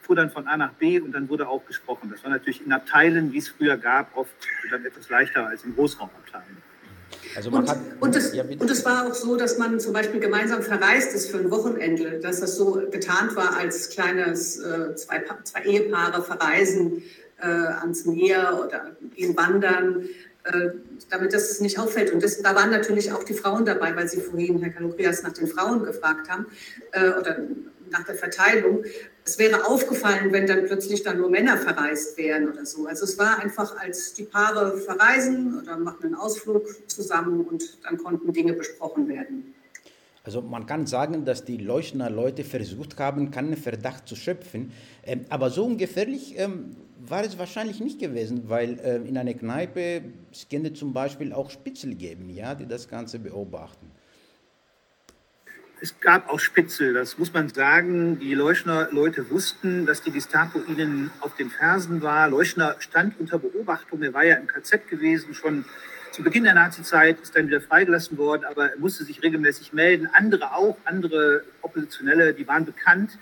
fuhr 0.00 0.16
dann 0.16 0.30
von 0.30 0.48
A 0.48 0.56
nach 0.56 0.72
B 0.72 0.98
und 0.98 1.12
dann 1.12 1.28
wurde 1.28 1.48
auch 1.48 1.64
gesprochen. 1.66 2.10
Das 2.10 2.24
war 2.24 2.30
natürlich 2.30 2.64
in 2.64 2.72
Abteilen, 2.72 3.32
wie 3.32 3.38
es 3.38 3.48
früher 3.48 3.76
gab, 3.76 4.16
oft 4.16 4.34
dann 4.70 4.84
etwas 4.84 5.08
leichter 5.08 5.46
als 5.46 5.64
in 5.64 5.74
Großraumabteilen. 5.74 6.56
Also 7.36 7.50
und, 7.50 7.68
hat, 7.68 7.78
und, 8.00 8.16
es, 8.16 8.32
ja, 8.32 8.44
und, 8.44 8.70
es, 8.70 8.84
war 8.86 9.06
auch 9.06 9.14
so, 9.14 9.36
dass 9.36 9.58
man 9.58 9.78
zum 9.78 9.92
Beispiel 9.92 10.20
gemeinsam 10.20 10.62
verreist 10.62 11.14
ist 11.14 11.30
für 11.30 11.36
ein 11.36 11.50
Wochenende, 11.50 12.18
dass 12.18 12.40
das 12.40 12.56
so 12.56 12.82
getarnt 12.90 13.36
war 13.36 13.56
als 13.58 13.90
kleines, 13.90 14.58
äh, 14.58 14.94
zwei, 14.94 15.22
zwei, 15.44 15.62
Ehepaare 15.64 16.22
verreisen 16.22 17.02
äh, 17.38 17.46
ans 17.46 18.06
Meer 18.06 18.62
oder 18.64 18.96
gehen 19.14 19.36
wandern, 19.36 20.08
äh, 20.44 20.70
damit 21.10 21.34
das 21.34 21.60
nicht 21.60 21.78
auffällt. 21.78 22.10
Und 22.10 22.22
das, 22.22 22.40
da 22.40 22.54
waren 22.54 22.70
natürlich 22.70 23.12
auch 23.12 23.22
die 23.22 23.34
Frauen 23.34 23.66
dabei, 23.66 23.94
weil 23.94 24.08
Sie 24.08 24.20
vorhin, 24.20 24.62
Herr 24.62 24.70
Kalokrias, 24.70 25.22
nach 25.22 25.34
den 25.34 25.46
Frauen 25.46 25.84
gefragt 25.84 26.30
haben 26.30 26.46
äh, 26.92 27.10
oder 27.10 27.38
nach 27.90 28.04
der 28.04 28.14
Verteilung. 28.14 28.84
Es 29.26 29.38
wäre 29.38 29.66
aufgefallen, 29.66 30.32
wenn 30.32 30.46
dann 30.46 30.66
plötzlich 30.66 31.02
dann 31.02 31.18
nur 31.18 31.28
Männer 31.28 31.58
verreist 31.58 32.16
wären 32.16 32.48
oder 32.48 32.64
so. 32.64 32.86
Also 32.86 33.04
es 33.04 33.18
war 33.18 33.40
einfach, 33.40 33.76
als 33.76 34.14
die 34.14 34.22
Paare 34.22 34.78
verreisen 34.78 35.60
oder 35.60 35.76
machen 35.76 36.04
einen 36.04 36.14
Ausflug 36.14 36.64
zusammen 36.88 37.40
und 37.40 37.78
dann 37.82 37.98
konnten 37.98 38.32
Dinge 38.32 38.52
besprochen 38.52 39.08
werden. 39.08 39.52
Also 40.22 40.42
man 40.42 40.66
kann 40.66 40.86
sagen, 40.86 41.24
dass 41.24 41.44
die 41.44 41.56
Leuchner 41.56 42.08
Leute 42.08 42.44
versucht 42.44 42.98
haben, 42.98 43.32
keinen 43.32 43.56
Verdacht 43.56 44.08
zu 44.08 44.14
schöpfen. 44.14 44.72
Ähm, 45.04 45.24
aber 45.28 45.50
so 45.50 45.64
ungefährlich 45.64 46.38
ähm, 46.38 46.76
war 46.98 47.24
es 47.24 47.36
wahrscheinlich 47.36 47.80
nicht 47.80 47.98
gewesen, 47.98 48.44
weil 48.48 48.78
äh, 48.80 48.96
in 49.08 49.18
einer 49.18 49.34
Kneipe 49.34 50.02
es 50.32 50.48
könnte 50.48 50.72
zum 50.72 50.92
Beispiel 50.92 51.32
auch 51.32 51.50
Spitzel 51.50 51.94
geben, 51.94 52.30
ja, 52.30 52.54
die 52.54 52.66
das 52.66 52.88
Ganze 52.88 53.18
beobachten. 53.18 53.90
Es 55.78 56.00
gab 56.00 56.30
auch 56.30 56.40
Spitzel, 56.40 56.94
das 56.94 57.18
muss 57.18 57.34
man 57.34 57.50
sagen. 57.50 58.18
Die 58.18 58.32
Leuschner 58.32 58.88
Leute 58.92 59.28
wussten, 59.28 59.84
dass 59.84 60.00
die 60.00 60.10
Gestapo 60.10 60.58
ihnen 60.66 61.10
auf 61.20 61.36
den 61.36 61.50
Fersen 61.50 62.00
war. 62.00 62.30
Leuschner 62.30 62.76
stand 62.78 63.20
unter 63.20 63.38
Beobachtung, 63.38 64.02
er 64.02 64.14
war 64.14 64.24
ja 64.24 64.36
im 64.36 64.46
KZ 64.46 64.88
gewesen, 64.88 65.34
schon 65.34 65.66
zu 66.12 66.22
Beginn 66.22 66.44
der 66.44 66.54
Nazizeit, 66.54 67.20
ist 67.20 67.36
dann 67.36 67.48
wieder 67.48 67.60
freigelassen 67.60 68.16
worden, 68.16 68.46
aber 68.46 68.70
er 68.70 68.78
musste 68.78 69.04
sich 69.04 69.22
regelmäßig 69.22 69.74
melden. 69.74 70.08
Andere 70.14 70.54
auch, 70.54 70.78
andere 70.86 71.44
Oppositionelle, 71.60 72.32
die 72.32 72.48
waren 72.48 72.64
bekannt. 72.64 73.18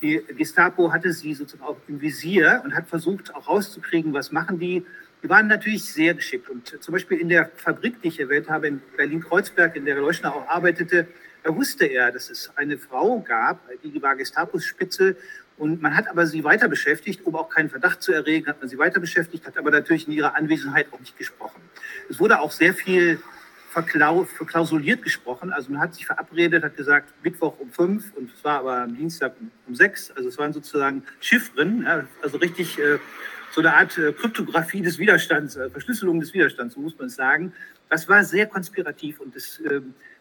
Die 0.00 0.22
Gestapo 0.38 0.92
hatte 0.92 1.12
sie 1.12 1.34
sozusagen 1.34 1.68
auch 1.68 1.78
im 1.88 2.00
Visier 2.00 2.62
und 2.64 2.76
hat 2.76 2.86
versucht 2.86 3.34
auch 3.34 3.48
rauszukriegen, 3.48 4.12
was 4.12 4.30
machen 4.30 4.60
die. 4.60 4.86
Die 5.24 5.28
waren 5.28 5.48
natürlich 5.48 5.92
sehr 5.92 6.14
geschickt. 6.14 6.48
Und 6.48 6.68
zum 6.80 6.92
Beispiel 6.92 7.18
in 7.18 7.28
der 7.28 7.50
Fabrik, 7.56 8.00
die 8.00 8.08
ich 8.08 8.20
erwähnt 8.20 8.48
habe, 8.48 8.68
in 8.68 8.80
Berlin-Kreuzberg, 8.96 9.74
in 9.74 9.84
der 9.84 9.96
Leuschner 9.96 10.32
auch 10.32 10.46
arbeitete, 10.46 11.08
da 11.46 11.54
wusste 11.54 11.86
er, 11.86 12.10
dass 12.10 12.28
es 12.28 12.50
eine 12.56 12.76
Frau 12.76 13.20
gab, 13.20 13.60
die 13.84 14.02
war 14.02 14.16
Gestapos-Spitze 14.16 15.16
und 15.58 15.80
man 15.80 15.96
hat 15.96 16.08
aber 16.08 16.26
sie 16.26 16.42
weiter 16.42 16.66
beschäftigt, 16.66 17.24
um 17.24 17.36
auch 17.36 17.48
keinen 17.48 17.70
Verdacht 17.70 18.02
zu 18.02 18.12
erregen, 18.12 18.48
hat 18.48 18.60
man 18.60 18.68
sie 18.68 18.78
weiter 18.78 18.98
beschäftigt, 18.98 19.46
hat 19.46 19.56
aber 19.56 19.70
natürlich 19.70 20.08
in 20.08 20.12
ihrer 20.12 20.34
Anwesenheit 20.34 20.88
auch 20.92 20.98
nicht 20.98 21.16
gesprochen. 21.16 21.62
Es 22.10 22.18
wurde 22.18 22.40
auch 22.40 22.50
sehr 22.50 22.74
viel 22.74 23.20
verklausuliert 23.70 25.02
gesprochen. 25.02 25.52
Also 25.52 25.70
man 25.70 25.80
hat 25.80 25.94
sich 25.94 26.06
verabredet, 26.06 26.64
hat 26.64 26.76
gesagt, 26.76 27.12
Mittwoch 27.22 27.60
um 27.60 27.70
fünf 27.70 28.12
und 28.14 28.32
es 28.34 28.42
war 28.42 28.60
aber 28.60 28.78
am 28.78 28.96
Dienstag 28.96 29.34
um 29.68 29.74
sechs. 29.74 30.10
Also 30.10 30.28
es 30.28 30.38
waren 30.38 30.52
sozusagen 30.52 31.04
Chiffren, 31.20 31.82
ja, 31.82 32.06
also 32.22 32.38
richtig 32.38 32.76
äh, 32.78 32.98
so 33.52 33.60
eine 33.60 33.72
Art 33.74 33.96
äh, 33.98 34.12
Kryptographie 34.12 34.82
des 34.82 34.98
Widerstands, 34.98 35.56
äh, 35.56 35.70
Verschlüsselung 35.70 36.18
des 36.18 36.34
Widerstands, 36.34 36.74
so 36.74 36.80
muss 36.80 36.98
man 36.98 37.08
sagen. 37.08 37.52
Das 37.88 38.08
war 38.08 38.24
sehr 38.24 38.46
konspirativ 38.46 39.20
und 39.20 39.36
das 39.36 39.60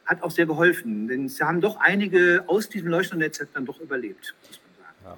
hat 0.05 0.21
auch 0.23 0.31
sehr 0.31 0.45
geholfen, 0.45 1.07
denn 1.07 1.25
es 1.25 1.41
haben 1.41 1.61
doch 1.61 1.77
einige 1.79 2.43
aus 2.47 2.69
diesem 2.69 2.89
Leuchtturmnetzwerk 2.89 3.49
dann 3.53 3.65
doch 3.65 3.79
überlebt. 3.79 4.33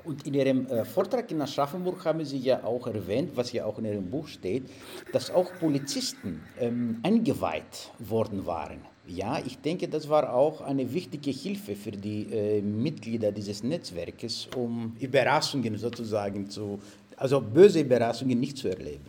Und 0.04 0.26
in 0.28 0.34
Ihrem 0.34 0.68
äh, 0.68 0.84
Vortrag 0.84 1.32
in 1.32 1.42
Aschaffenburg 1.42 2.04
haben 2.04 2.24
Sie 2.26 2.38
ja 2.38 2.64
auch 2.64 2.88
erwähnt, 2.88 3.32
was 3.36 3.52
ja 3.54 3.66
auch 3.66 3.78
in 3.80 3.86
Ihrem 3.86 4.10
Buch 4.10 4.28
steht, 4.28 4.64
dass 5.12 5.32
auch 5.32 5.52
Polizisten 5.60 6.44
ähm, 6.60 7.00
eingeweiht 7.04 7.92
worden 8.00 8.46
waren. 8.46 8.80
Ja, 9.06 9.40
ich 9.46 9.60
denke, 9.60 9.88
das 9.88 10.10
war 10.10 10.34
auch 10.34 10.60
eine 10.60 10.94
wichtige 10.94 11.32
Hilfe 11.32 11.76
für 11.76 11.92
die 11.92 12.24
äh, 12.24 12.62
Mitglieder 12.62 13.32
dieses 13.32 13.64
Netzwerkes, 13.64 14.50
um 14.58 14.98
Überraschungen 15.00 15.78
sozusagen 15.78 16.50
zu, 16.50 16.80
also 17.16 17.40
böse 17.40 17.80
Überraschungen 17.80 18.38
nicht 18.38 18.58
zu 18.58 18.68
erleben. 18.68 19.06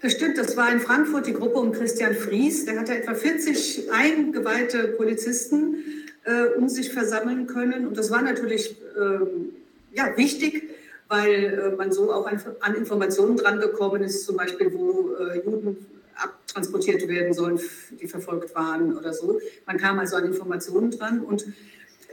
Das 0.00 0.12
stimmt, 0.12 0.38
das 0.38 0.56
war 0.56 0.70
in 0.72 0.80
Frankfurt 0.80 1.26
die 1.26 1.32
Gruppe 1.32 1.58
um 1.58 1.72
Christian 1.72 2.14
Fries. 2.14 2.64
Der 2.64 2.78
hatte 2.78 2.96
etwa 2.96 3.14
40 3.14 3.90
eingeweihte 3.92 4.88
Polizisten 4.88 5.76
äh, 6.24 6.56
um 6.56 6.68
sich 6.68 6.92
versammeln 6.92 7.46
können. 7.46 7.86
Und 7.86 7.96
das 7.96 8.10
war 8.10 8.22
natürlich 8.22 8.76
äh, 8.96 9.96
ja, 9.96 10.16
wichtig, 10.16 10.70
weil 11.08 11.72
äh, 11.72 11.76
man 11.76 11.92
so 11.92 12.12
auch 12.12 12.26
an, 12.26 12.40
an 12.60 12.74
Informationen 12.74 13.36
drangekommen 13.36 14.02
ist, 14.02 14.24
zum 14.24 14.36
Beispiel, 14.36 14.72
wo 14.72 15.14
äh, 15.14 15.44
Juden 15.44 15.86
abtransportiert 16.14 17.08
werden 17.08 17.32
sollen, 17.32 17.58
die 18.00 18.06
verfolgt 18.06 18.54
waren 18.54 18.96
oder 18.96 19.12
so. 19.12 19.40
Man 19.66 19.78
kam 19.78 19.98
also 19.98 20.16
an 20.16 20.26
Informationen 20.26 20.90
dran 20.90 21.20
und 21.20 21.46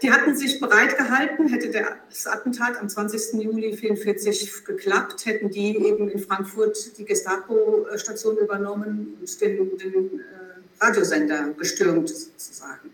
die 0.02 0.12
hatten 0.12 0.36
sich 0.36 0.60
bereit 0.60 0.98
gehalten, 0.98 1.48
hätte 1.48 1.72
das 1.72 2.28
Attentat 2.28 2.78
am 2.80 2.90
20. 2.90 3.34
Juli 3.34 3.68
1944 3.68 4.66
geklappt, 4.66 5.26
hätten 5.26 5.50
die 5.50 5.76
eben 5.78 6.10
in 6.10 6.20
Frankfurt 6.20 6.98
die 6.98 7.06
Gestapo-Station 7.06 8.38
übernommen 8.38 9.18
und 9.20 9.42
den, 9.42 9.78
den 9.78 10.20
äh, 10.20 10.84
Radiosender 10.84 11.54
gestürmt 11.58 12.10
sozusagen. 12.10 12.92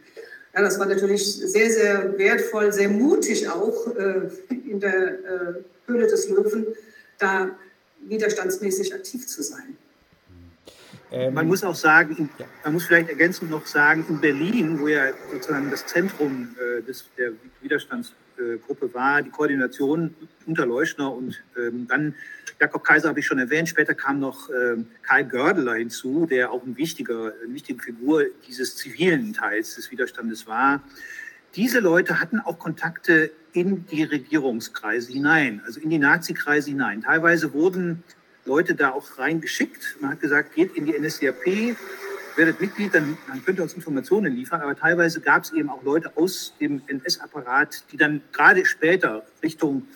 Ja, 0.54 0.62
das 0.62 0.80
war 0.80 0.86
natürlich 0.86 1.36
sehr, 1.36 1.70
sehr 1.70 2.18
wertvoll, 2.18 2.72
sehr 2.72 2.90
mutig 2.90 3.50
auch 3.50 3.88
äh, 3.96 4.30
in 4.50 4.80
der 4.80 5.10
äh, 5.10 5.54
Höhle 5.86 6.08
des 6.08 6.30
Löwen, 6.30 6.68
da 7.20 7.50
widerstandsmäßig 8.08 8.94
aktiv 8.94 9.28
zu 9.28 9.44
sein. 9.44 9.78
Ähm, 11.12 11.34
man 11.34 11.48
muss 11.48 11.64
auch 11.64 11.76
sagen, 11.76 12.30
man 12.64 12.74
muss 12.74 12.86
vielleicht 12.86 13.10
ergänzend 13.10 13.52
noch 13.52 13.66
sagen, 13.66 14.06
in 14.10 14.20
Berlin, 14.20 14.80
wo 14.80 14.88
ja 14.88 15.12
sozusagen 15.32 15.70
das 15.70 15.86
Zentrum 15.86 16.56
äh, 16.60 16.82
des, 16.82 17.06
der 17.18 17.32
Widerstandsgruppe 17.62 18.94
war, 18.94 19.22
die 19.22 19.30
Koordination 19.30 20.16
unter 20.46 20.66
Leuschner 20.66 21.14
und 21.14 21.44
ähm, 21.58 21.88
dann 21.88 22.16
Jakob 22.60 22.86
Kaiser 22.86 23.10
habe 23.10 23.20
ich 23.20 23.26
schon 23.26 23.40
erwähnt, 23.40 23.68
später 23.68 23.94
kam 23.94 24.20
noch 24.20 24.50
ähm, 24.50 24.88
Karl 25.04 25.26
Gördeler 25.26 25.76
hinzu, 25.76 26.26
der 26.26 26.52
auch 26.52 26.64
ein 26.64 26.78
wichtiger, 26.78 27.34
eine 27.44 27.54
wichtige 27.54 27.82
Figur 27.82 28.24
dieses 28.48 28.78
zivilen 28.78 29.34
Teils 29.34 29.76
des 29.76 29.92
Widerstandes 29.92 30.48
war. 30.48 30.82
Diese 31.56 31.80
Leute 31.80 32.20
hatten 32.20 32.40
auch 32.40 32.60
Kontakte 32.60 33.32
in 33.54 33.86
die 33.88 34.04
Regierungskreise 34.04 35.12
hinein, 35.12 35.62
also 35.66 35.80
in 35.80 35.90
die 35.90 35.98
Nazi-Kreise 35.98 36.70
hinein. 36.70 37.02
Teilweise 37.02 37.54
wurden 37.54 38.04
Leute 38.46 38.76
da 38.76 38.92
auch 38.92 39.18
reingeschickt. 39.18 39.98
Man 40.00 40.12
hat 40.12 40.22
gesagt, 40.22 40.56
geht 40.56 40.76
in 40.76 40.86
die 40.86 40.98
NSDAP, 40.98 41.76
werdet 42.36 42.62
Mitglied, 42.62 42.94
dann, 42.94 43.18
dann 43.28 43.44
könnt 43.44 43.60
ihr 43.60 43.64
uns 43.64 43.74
Informationen 43.74 44.34
liefern. 44.34 44.62
Aber 44.62 44.76
teilweise 44.76 45.22
gab 45.22 45.44
es 45.44 45.54
eben 45.54 45.70
auch 45.70 45.84
Leute 45.84 46.12
aus 46.16 46.54
dem 46.60 46.82
NS-Apparat, 46.88 47.86
die 47.92 47.98
dann 47.98 48.22
gerade 48.32 48.66
später 48.66 49.26
Richtung 49.42 49.88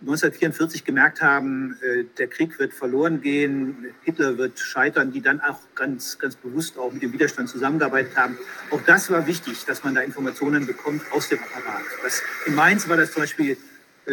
1944 0.00 0.84
gemerkt 0.84 1.22
haben, 1.22 1.76
äh, 1.82 2.04
der 2.18 2.28
Krieg 2.28 2.58
wird 2.60 2.72
verloren 2.72 3.20
gehen, 3.20 3.86
Hitler 4.04 4.38
wird 4.38 4.60
scheitern, 4.60 5.10
die 5.10 5.20
dann 5.20 5.40
auch 5.40 5.58
ganz, 5.74 6.20
ganz 6.20 6.36
bewusst 6.36 6.78
auch 6.78 6.92
mit 6.92 7.02
dem 7.02 7.12
Widerstand 7.12 7.48
zusammengearbeitet 7.48 8.16
haben. 8.16 8.38
Auch 8.70 8.80
das 8.82 9.10
war 9.10 9.26
wichtig, 9.26 9.64
dass 9.64 9.82
man 9.82 9.96
da 9.96 10.02
Informationen 10.02 10.66
bekommt 10.66 11.02
aus 11.10 11.28
dem 11.28 11.40
Apparat. 11.40 11.82
Das, 12.04 12.22
in 12.46 12.54
Mainz 12.54 12.88
war 12.88 12.96
das 12.96 13.12
zum 13.12 13.22
Beispiel 13.22 13.56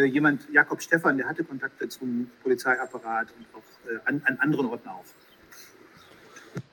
jemand, 0.04 0.46
Jakob 0.52 0.82
Stephan, 0.82 1.16
der 1.16 1.28
hatte 1.28 1.44
Kontakte 1.44 1.88
zum 1.88 2.30
Polizeiapparat 2.42 3.28
und 3.38 3.46
auch 3.54 3.90
äh, 3.90 3.98
an, 4.04 4.22
an 4.26 4.38
anderen 4.40 4.66
Orten 4.66 4.88
auch. 4.88 5.04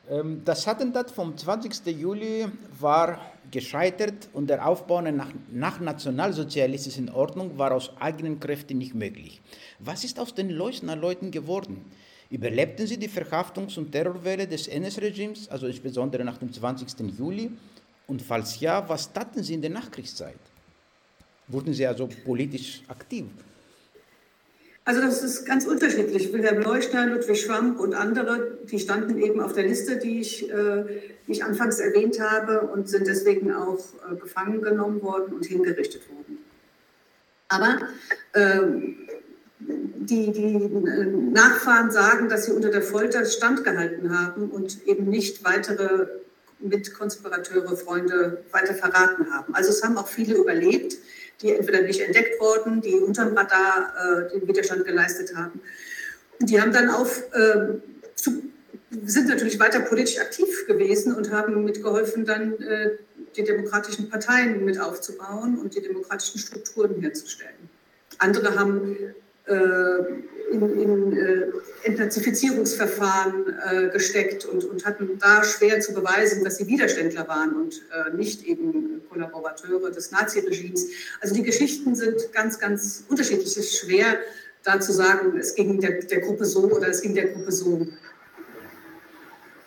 Ähm, 0.10 0.42
das 0.44 0.68
Attentat 0.68 1.12
vom 1.12 1.38
20. 1.38 1.86
Juli 1.98 2.46
war 2.80 3.20
gescheitert 3.52 4.30
und 4.34 4.50
der 4.50 4.68
Aufbau 4.68 5.02
nach, 5.02 5.32
nach 5.52 5.80
nationalsozialistischen 5.80 7.10
Ordnung 7.10 7.58
war 7.58 7.72
aus 7.72 7.92
eigenen 8.00 8.40
Kräften 8.40 8.78
nicht 8.78 8.96
möglich. 8.96 9.42
Was 9.80 10.04
ist 10.04 10.20
aus 10.20 10.34
den 10.34 10.50
Leusner 10.50 10.96
Leuten 10.96 11.32
geworden? 11.32 11.86
Überlebten 12.30 12.88
sie 12.88 12.98
die 12.98 13.10
Verhaftungs- 13.10 13.78
und 13.78 13.92
Terrorwelle 13.92 14.48
des 14.48 14.68
NS-Regimes, 14.68 15.50
also 15.50 15.68
insbesondere 15.68 16.24
nach 16.24 16.38
dem 16.38 16.52
20. 16.52 17.18
Juli? 17.18 17.52
Und 18.08 18.22
falls 18.22 18.60
ja, 18.60 18.90
was 18.90 19.14
taten 19.14 19.44
sie 19.44 19.54
in 19.54 19.62
der 19.62 19.70
Nachkriegszeit? 19.70 20.40
Wurden 21.48 21.74
sie 21.74 21.86
also 21.86 22.10
politisch 22.26 22.84
aktiv? 22.88 23.26
Also 24.86 25.00
das 25.00 25.24
ist 25.24 25.46
ganz 25.46 25.66
unterschiedlich. 25.66 26.34
Wilhelm 26.34 26.62
Leuchtner, 26.62 27.06
Ludwig 27.06 27.42
Schwamp 27.42 27.80
und 27.80 27.94
andere, 27.94 28.58
die 28.70 28.80
standen 28.80 29.18
eben 29.18 29.40
auf 29.40 29.54
der 29.54 29.64
Liste, 29.64 29.98
die 29.98 30.20
ich, 30.20 30.50
äh, 30.50 30.84
die 31.26 31.32
ich 31.32 31.44
anfangs 31.44 31.80
erwähnt 31.80 32.20
habe 32.20 32.62
und 32.62 32.90
sind 32.90 33.08
deswegen 33.08 33.54
auch 33.54 33.80
äh, 34.12 34.16
gefangen 34.16 34.62
genommen 34.62 35.02
worden 35.02 35.34
und 35.34 35.46
hingerichtet 35.46 36.02
worden. 36.10 36.38
Aber 37.48 37.78
äh, 38.34 38.60
die, 39.60 40.32
die 40.34 40.56
äh, 40.56 41.06
Nachfahren 41.06 41.92
sagen, 41.92 42.28
dass 42.28 42.46
sie 42.46 42.52
unter 42.52 42.70
der 42.70 42.82
Folter 42.82 43.24
standgehalten 43.26 44.18
haben 44.18 44.50
und 44.50 44.86
eben 44.86 45.10
nicht 45.10 45.46
weitere 45.46 46.08
Mitkonspirateure, 46.60 47.78
Freunde 47.78 48.44
weiter 48.52 48.74
verraten 48.74 49.32
haben. 49.32 49.54
Also 49.56 49.70
es 49.70 49.84
haben 49.84 49.98
auch 49.98 50.08
viele 50.08 50.36
überlebt 50.36 50.98
die 51.44 51.52
entweder 51.52 51.82
nicht 51.82 52.00
entdeckt 52.00 52.40
wurden, 52.40 52.82
die 52.82 52.96
unterm 52.96 53.38
Radar 53.38 53.94
äh, 53.98 54.32
den 54.32 54.48
Widerstand 54.48 54.86
geleistet 54.86 55.36
haben. 55.36 55.62
Und 56.40 56.50
die 56.50 56.60
haben 56.60 56.72
dann 56.72 56.90
auf, 56.90 57.22
äh, 57.34 57.76
zu, 58.16 58.44
sind 59.06 59.28
natürlich 59.28 59.60
weiter 59.60 59.82
politisch 59.82 60.20
aktiv 60.20 60.66
gewesen 60.68 61.14
und 61.14 61.32
haben 61.32 61.64
mitgeholfen, 61.64 62.26
dann 62.26 62.60
äh, 62.62 62.92
die 63.36 63.44
demokratischen 63.44 64.10
Parteien 64.10 64.64
mit 64.64 64.80
aufzubauen 64.80 65.58
und 65.58 65.76
die 65.76 65.82
demokratischen 65.82 66.40
Strukturen 66.40 67.02
herzustellen. 67.02 67.70
Andere 68.20 68.58
haben 68.58 68.98
äh, 69.46 69.54
in, 70.54 70.80
in 70.80 71.18
äh, 71.18 71.46
Entnazifizierungsverfahren 71.84 73.46
äh, 73.48 73.90
gesteckt 73.90 74.46
und, 74.46 74.64
und 74.64 74.86
hatten 74.86 75.18
da 75.20 75.44
schwer 75.44 75.80
zu 75.82 75.94
beweisen, 75.94 76.44
dass 76.44 76.58
sie 76.58 76.68
Widerständler 76.68 77.28
waren 77.28 77.56
und 77.56 77.82
äh, 77.92 78.16
nicht 78.16 78.44
eben 78.46 79.02
Kollaborateure 79.10 79.92
des 79.92 80.12
Naziregimes. 80.12 80.90
Also 81.22 81.36
die 81.36 81.44
Geschichten 81.44 81.96
sind 81.96 82.32
ganz, 82.32 82.60
ganz 82.60 83.04
unterschiedlich. 83.10 83.48
Es 83.48 83.58
ist 83.58 83.78
schwer, 83.78 84.18
da 84.64 84.80
zu 84.80 84.94
sagen, 84.94 85.38
es 85.38 85.56
ging 85.56 85.80
der, 85.80 86.02
der 86.04 86.22
Gruppe 86.22 86.46
so 86.46 86.72
oder 86.72 86.88
es 86.88 87.02
ging 87.02 87.14
der 87.14 87.28
Gruppe 87.28 87.52
so. 87.52 87.88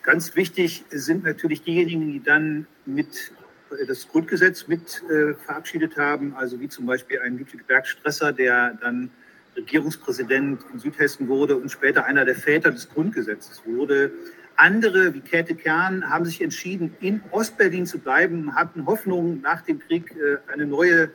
Ganz 0.03 0.37
wichtig 0.37 0.85
sind 0.91 1.25
natürlich 1.25 1.63
diejenigen, 1.63 2.13
die 2.13 2.23
dann 2.23 2.67
mit 2.87 3.33
äh, 3.71 3.87
das 3.87 4.09
Grundgesetz 4.09 4.69
mit 4.69 5.03
äh, 5.11 5.35
verabschiedet 5.35 5.97
haben, 5.97 6.35
also 6.35 6.61
wie 6.61 6.69
zum 6.69 6.87
Beispiel 6.87 7.21
ein 7.21 7.39
Ludwig 7.39 7.67
Bergstresser, 7.67 8.33
der 8.33 8.79
dann 8.81 9.11
Regierungspräsident 9.57 10.61
in 10.73 10.79
Südhessen 10.79 11.29
wurde 11.29 11.57
und 11.57 11.71
später 11.71 12.05
einer 12.05 12.25
der 12.25 12.35
Väter 12.35 12.71
des 12.71 12.89
Grundgesetzes 12.89 13.63
wurde. 13.65 14.13
Andere, 14.57 15.13
wie 15.15 15.21
Käthe 15.21 15.55
Kern, 15.55 16.09
haben 16.09 16.25
sich 16.25 16.41
entschieden, 16.41 16.95
in 17.01 17.23
Ostberlin 17.31 17.87
zu 17.87 17.99
bleiben, 17.99 18.55
hatten 18.55 18.87
Hoffnung, 18.87 19.41
nach 19.41 19.63
dem 19.63 19.81
Krieg 19.81 20.15
äh, 20.17 20.39
eine 20.51 20.67
neue 20.67 21.11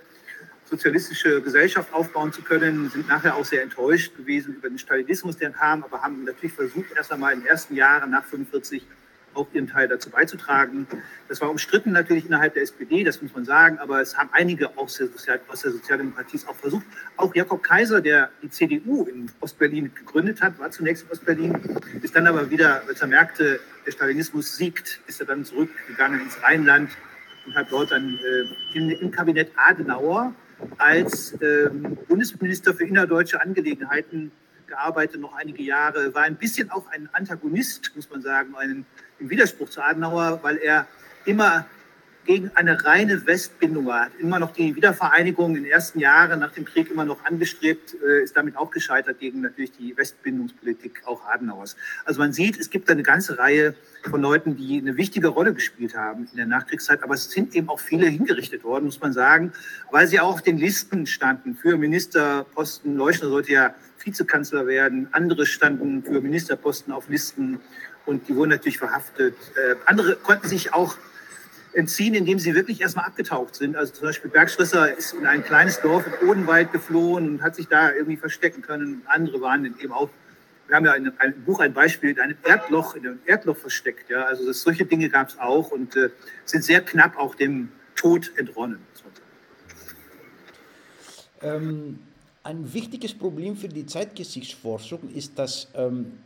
sozialistische 0.66 1.42
Gesellschaft 1.42 1.94
aufbauen 1.94 2.32
zu 2.32 2.42
können, 2.44 2.90
sind 2.90 3.08
nachher 3.08 3.36
auch 3.36 3.44
sehr 3.44 3.62
enttäuscht 3.62 4.16
gewesen 4.16 4.56
über 4.56 4.70
den 4.70 4.78
Stalinismus, 4.78 5.38
der 5.38 5.50
kam, 5.52 5.84
aber 5.84 6.02
haben 6.02 6.24
natürlich 6.24 6.54
versucht, 6.54 6.92
erst 6.96 7.12
einmal 7.12 7.34
in 7.34 7.42
den 7.42 7.48
ersten 7.48 7.76
Jahren 7.76 8.12
nach 8.12 8.24
45 8.24 8.86
auch 9.34 9.48
ihren 9.54 9.68
Teil 9.68 9.88
dazu 9.88 10.10
beizutragen. 10.10 10.88
Das 11.28 11.42
war 11.42 11.50
umstritten 11.50 11.92
natürlich 11.92 12.26
innerhalb 12.26 12.54
der 12.54 12.64
SPD, 12.64 13.04
das 13.04 13.22
muss 13.22 13.34
man 13.34 13.46
sagen, 13.46 13.80
aber 13.80 14.02
es 14.02 14.18
haben 14.18 14.30
einige 14.34 14.78
aus 14.78 14.98
der, 14.98 15.08
Sozial 15.08 15.40
aus 15.48 15.62
der 15.62 15.72
Sozialdemokratie 15.72 16.40
auch 16.48 16.56
versucht. 16.56 16.86
Auch 17.18 17.34
Jakob 17.36 17.64
Kaiser, 17.64 18.02
der 18.02 18.30
die 18.42 18.50
CDU 18.50 19.04
in 19.04 19.32
Ostberlin 19.40 19.94
gegründet 19.94 20.42
hat, 20.42 20.60
war 20.60 20.72
zunächst 20.72 21.06
in 21.06 21.12
Ostberlin, 21.12 21.58
ist 22.02 22.16
dann 22.16 22.28
aber 22.28 22.50
wieder, 22.50 22.84
als 22.88 23.02
er 23.02 23.08
merkte, 23.08 23.60
der 23.86 23.92
Stalinismus 23.92 24.56
siegt, 24.56 25.02
ist 25.08 25.20
er 25.20 25.28
dann 25.28 25.46
zurückgegangen 25.46 26.22
ins 26.22 26.42
Rheinland 26.42 26.92
und 27.46 27.56
hat 27.56 27.72
dort 27.72 27.92
dann 27.92 28.20
äh, 28.20 28.78
im, 28.78 28.90
im, 28.90 29.12
Kabinett 29.12 29.52
Adenauer 29.56 30.34
als 30.78 31.34
äh, 31.42 31.70
Bundesminister 32.08 32.74
für 32.74 32.86
innerdeutsche 32.86 33.42
Angelegenheiten 33.42 34.32
gearbeitet, 34.68 35.20
noch 35.20 35.34
einige 35.34 35.62
Jahre, 35.64 36.14
war 36.14 36.24
ein 36.24 36.38
bisschen 36.38 36.72
auch 36.72 36.88
ein 36.88 37.10
Antagonist, 37.14 37.92
muss 37.96 38.10
man 38.10 38.22
sagen, 38.22 38.56
ein 38.56 38.86
im 39.22 39.30
Widerspruch 39.30 39.70
zu 39.70 39.82
Adenauer, 39.82 40.40
weil 40.42 40.58
er 40.58 40.88
immer 41.26 41.66
gegen 42.26 42.52
eine 42.56 42.84
reine 42.86 43.26
Westbindung 43.26 43.88
war. 43.88 44.06
Hat 44.06 44.12
immer 44.20 44.38
noch 44.38 44.54
die 44.54 44.76
Wiedervereinigung 44.76 45.56
in 45.56 45.64
den 45.64 45.72
ersten 45.72 46.00
Jahren 46.00 46.40
nach 46.40 46.52
dem 46.52 46.66
Krieg 46.66 46.92
immer 46.92 47.04
noch 47.06 47.26
angestrebt, 47.26 47.96
äh, 47.96 48.24
ist 48.24 48.38
damit 48.38 48.58
auch 48.58 48.70
gescheitert 48.70 49.20
gegen 49.20 49.42
natürlich 49.42 49.72
die 49.72 49.98
Westbindungspolitik 49.98 51.02
auch 51.06 51.26
Adenauers. 51.26 51.76
Also 52.06 52.20
man 52.20 52.32
sieht, 52.32 52.60
es 52.60 52.70
gibt 52.70 52.90
eine 52.92 53.04
ganze 53.04 53.40
Reihe 53.40 53.74
von 54.10 54.22
Leuten, 54.22 54.56
die 54.56 54.78
eine 54.78 54.98
wichtige 54.98 55.30
Rolle 55.30 55.54
gespielt 55.54 55.96
haben 55.96 56.28
in 56.32 56.38
der 56.38 56.46
Nachkriegszeit, 56.46 57.04
aber 57.04 57.16
es 57.16 57.30
sind 57.30 57.56
eben 57.56 57.70
auch 57.70 57.80
viele 57.80 58.08
hingerichtet 58.08 58.64
worden, 58.64 58.86
muss 58.86 59.00
man 59.00 59.14
sagen, 59.14 59.54
weil 59.92 60.08
sie 60.08 60.20
auch 60.20 60.34
auf 60.34 60.42
den 60.42 60.58
Listen 60.58 61.08
standen 61.08 61.56
für 61.56 61.78
Ministerposten. 61.78 62.96
Leuschner 62.98 63.30
sollte 63.30 63.52
ja 63.52 63.76
Vizekanzler 64.04 64.68
werden, 64.68 65.08
andere 65.12 65.46
standen 65.46 66.04
für 66.04 66.22
Ministerposten 66.22 66.94
auf 66.94 67.10
Listen 67.10 67.60
und 68.06 68.28
die 68.28 68.36
wurden 68.36 68.50
natürlich 68.50 68.78
verhaftet. 68.78 69.36
Äh, 69.56 69.76
andere 69.86 70.16
konnten 70.16 70.48
sich 70.48 70.74
auch 70.74 70.96
entziehen, 71.74 72.14
indem 72.14 72.40
sie 72.40 72.54
wirklich 72.56 72.82
erstmal 72.82 73.06
abgetaucht 73.06 73.56
sind. 73.56 73.76
Also 73.76 73.94
zum 73.94 74.08
Beispiel 74.08 74.30
Bergschrisser 74.30 74.98
ist 74.98 75.14
in 75.14 75.26
ein 75.26 75.44
kleines 75.44 75.80
Dorf 75.82 76.06
im 76.08 76.30
Odenwald 76.30 76.72
geflohen 76.72 77.28
und 77.30 77.42
hat 77.42 77.56
sich 77.56 77.68
da 77.68 77.92
irgendwie 77.92 78.18
verstecken 78.18 78.62
können. 78.62 79.04
Andere 79.06 79.42
waren 79.42 79.66
eben 79.66 79.94
auch, 79.94 80.10
wir 80.68 80.76
haben 80.76 80.86
ja 80.86 80.94
in 80.94 81.18
einem 81.20 81.42
Buch 81.44 81.60
ein 81.60 81.74
Beispiel, 81.74 82.12
in 82.12 82.20
einem 82.20 82.38
Erdloch, 82.44 82.96
in 82.96 83.08
einem 83.08 83.20
Erdloch 83.26 83.58
versteckt. 83.58 84.10
Ja, 84.10 84.26
also 84.26 84.46
das, 84.46 84.62
solche 84.62 84.86
Dinge 84.86 85.10
gab 85.10 85.30
es 85.30 85.40
auch 85.40 85.72
und 85.72 85.96
äh, 85.96 86.10
sind 86.46 86.64
sehr 86.64 86.82
knapp 86.82 87.18
auch 87.18 87.36
dem 87.36 87.70
Tod 87.96 88.32
entronnen. 88.38 88.80
Ähm, 91.42 92.00
ein 92.44 92.74
wichtiges 92.74 93.14
Problem 93.14 93.56
für 93.56 93.68
die 93.68 93.86
Zeitgeschichtsforschung 93.86 95.10
ist, 95.14 95.38
dass 95.38 95.68
ähm, 95.74 96.20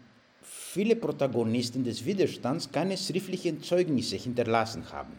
viele 0.46 0.96
Protagonisten 0.96 1.84
des 1.84 2.06
Widerstands 2.06 2.72
keine 2.72 2.98
schriftlichen 2.98 3.62
Zeugnisse 3.64 4.16
hinterlassen 4.16 4.92
haben. 4.92 5.14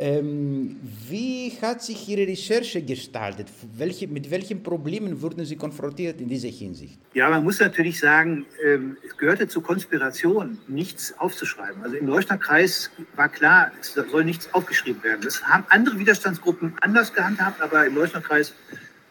Ähm, 0.00 0.76
wie 1.08 1.52
hat 1.60 1.82
sich 1.82 2.08
Ihre 2.08 2.24
Recherche 2.28 2.80
gestaltet? 2.82 3.48
Welche, 3.76 4.06
mit 4.06 4.30
welchen 4.30 4.62
Problemen 4.62 5.20
wurden 5.20 5.44
Sie 5.44 5.56
konfrontiert 5.56 6.20
in 6.20 6.28
dieser 6.28 6.50
Hinsicht? 6.50 7.00
Ja, 7.14 7.28
man 7.28 7.42
muss 7.42 7.58
natürlich 7.58 7.98
sagen, 7.98 8.46
ähm, 8.64 8.96
es 9.04 9.16
gehörte 9.16 9.48
zur 9.48 9.64
Konspiration, 9.64 10.58
nichts 10.68 11.18
aufzuschreiben. 11.18 11.82
Also 11.82 11.96
im 11.96 12.06
Leuchterkreis 12.06 12.92
war 13.16 13.28
klar, 13.28 13.72
es 13.80 13.94
soll 13.94 14.24
nichts 14.24 14.54
aufgeschrieben 14.54 15.02
werden. 15.02 15.22
Das 15.24 15.42
haben 15.42 15.64
andere 15.68 15.98
Widerstandsgruppen 15.98 16.76
anders 16.80 17.12
gehandhabt, 17.12 17.60
aber 17.60 17.84
im 17.84 17.96
Leuchterkreis 17.96 18.54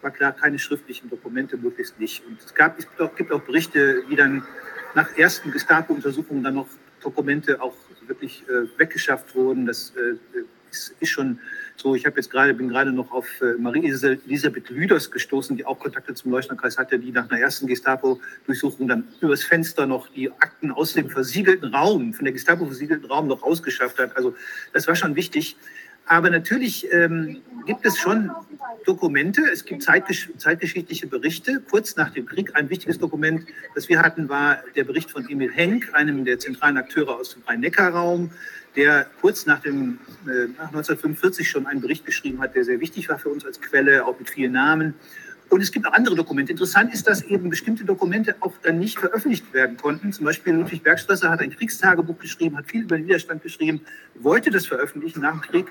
war 0.01 0.11
klar, 0.11 0.31
keine 0.31 0.57
schriftlichen 0.57 1.09
Dokumente, 1.09 1.57
möglichst 1.57 1.99
nicht. 1.99 2.25
Und 2.25 2.39
es 2.39 2.55
gab, 2.55 2.79
es 2.79 2.87
gibt 3.17 3.31
auch, 3.33 3.41
Berichte, 3.41 4.03
wie 4.07 4.15
dann 4.15 4.43
nach 4.97 5.15
ersten 5.15 5.51
Gestapo-Untersuchungen 5.51 6.43
dann 6.43 6.55
noch 6.55 6.67
Dokumente 7.01 7.61
auch 7.61 7.75
wirklich 8.07 8.43
äh, 8.49 8.79
weggeschafft 8.79 9.35
wurden. 9.35 9.67
Das 9.67 9.93
äh, 9.95 10.39
ist, 10.71 10.95
ist, 10.99 11.09
schon 11.09 11.37
so. 11.75 11.93
Ich 11.93 12.07
habe 12.07 12.15
jetzt 12.15 12.31
gerade 12.31 12.51
bin 12.55 12.67
gerade 12.67 12.91
noch 12.91 13.11
auf 13.11 13.27
äh, 13.41 13.53
Marie 13.59 13.85
Elisabeth 13.85 14.71
Lüders 14.71 15.11
gestoßen, 15.11 15.55
die 15.55 15.65
auch 15.65 15.77
Kontakte 15.77 16.15
zum 16.15 16.31
Leuchtnerkreis 16.31 16.79
hatte, 16.79 16.97
die 16.97 17.11
nach 17.11 17.29
einer 17.29 17.39
ersten 17.39 17.67
Gestapo-Durchsuchung 17.67 18.87
dann 18.87 19.07
übers 19.21 19.43
Fenster 19.43 19.85
noch 19.85 20.07
die 20.07 20.31
Akten 20.31 20.71
aus 20.71 20.93
dem 20.93 21.11
versiegelten 21.11 21.75
Raum, 21.75 22.15
von 22.15 22.25
der 22.25 22.33
Gestapo 22.33 22.65
versiegelten 22.65 23.05
Raum 23.05 23.27
noch 23.27 23.43
rausgeschafft 23.43 23.99
hat. 23.99 24.17
Also 24.17 24.35
das 24.73 24.87
war 24.87 24.95
schon 24.95 25.15
wichtig. 25.15 25.57
Aber 26.07 26.29
natürlich 26.29 26.87
ähm, 26.91 27.41
gibt 27.65 27.85
es 27.85 27.97
schon 27.97 28.31
Dokumente, 28.85 29.41
es 29.51 29.65
gibt 29.65 29.83
zeitgesch 29.83 30.29
zeitgeschichtliche 30.37 31.07
Berichte. 31.07 31.61
Kurz 31.69 31.97
nach 31.97 32.11
dem 32.11 32.25
Krieg 32.25 32.55
ein 32.55 32.69
wichtiges 32.69 32.97
Dokument, 32.97 33.45
das 33.75 33.89
wir 33.89 34.01
hatten, 34.01 34.29
war 34.29 34.63
der 34.75 34.85
Bericht 34.85 35.11
von 35.11 35.29
Emil 35.29 35.51
Henk, 35.51 35.89
einem 35.93 36.23
der 36.23 36.39
zentralen 36.39 36.77
Akteure 36.77 37.19
aus 37.19 37.33
dem 37.33 37.43
Rhein-Neckar-Raum, 37.43 38.31
der 38.77 39.07
kurz 39.19 39.45
nach, 39.45 39.59
dem, 39.59 39.99
äh, 40.25 40.47
nach 40.57 40.67
1945 40.67 41.49
schon 41.49 41.65
einen 41.65 41.81
Bericht 41.81 42.05
geschrieben 42.05 42.39
hat, 42.39 42.55
der 42.55 42.63
sehr 42.63 42.79
wichtig 42.79 43.09
war 43.09 43.19
für 43.19 43.29
uns 43.29 43.45
als 43.45 43.59
Quelle, 43.59 44.05
auch 44.05 44.17
mit 44.17 44.29
vielen 44.29 44.53
Namen. 44.53 44.93
Und 45.49 45.61
es 45.61 45.71
gibt 45.71 45.87
auch 45.87 45.93
andere 45.93 46.15
Dokumente. 46.15 46.51
Interessant 46.51 46.93
ist, 46.93 47.07
dass 47.07 47.21
eben 47.21 47.49
bestimmte 47.49 47.85
Dokumente 47.85 48.35
auch 48.41 48.53
dann 48.63 48.79
nicht 48.79 48.99
veröffentlicht 48.99 49.53
werden 49.53 49.77
konnten. 49.77 50.11
Zum 50.11 50.25
Beispiel 50.25 50.53
Ludwig 50.53 50.83
Bergstresser 50.83 51.29
hat 51.29 51.39
ein 51.39 51.51
Kriegstagebuch 51.51 52.19
geschrieben, 52.19 52.57
hat 52.57 52.69
viel 52.69 52.83
über 52.83 52.97
den 52.97 53.05
Widerstand 53.05 53.43
geschrieben, 53.43 53.81
wollte 54.15 54.51
das 54.51 54.67
veröffentlichen 54.67 55.21
nach 55.21 55.33
dem 55.33 55.41
Krieg, 55.41 55.67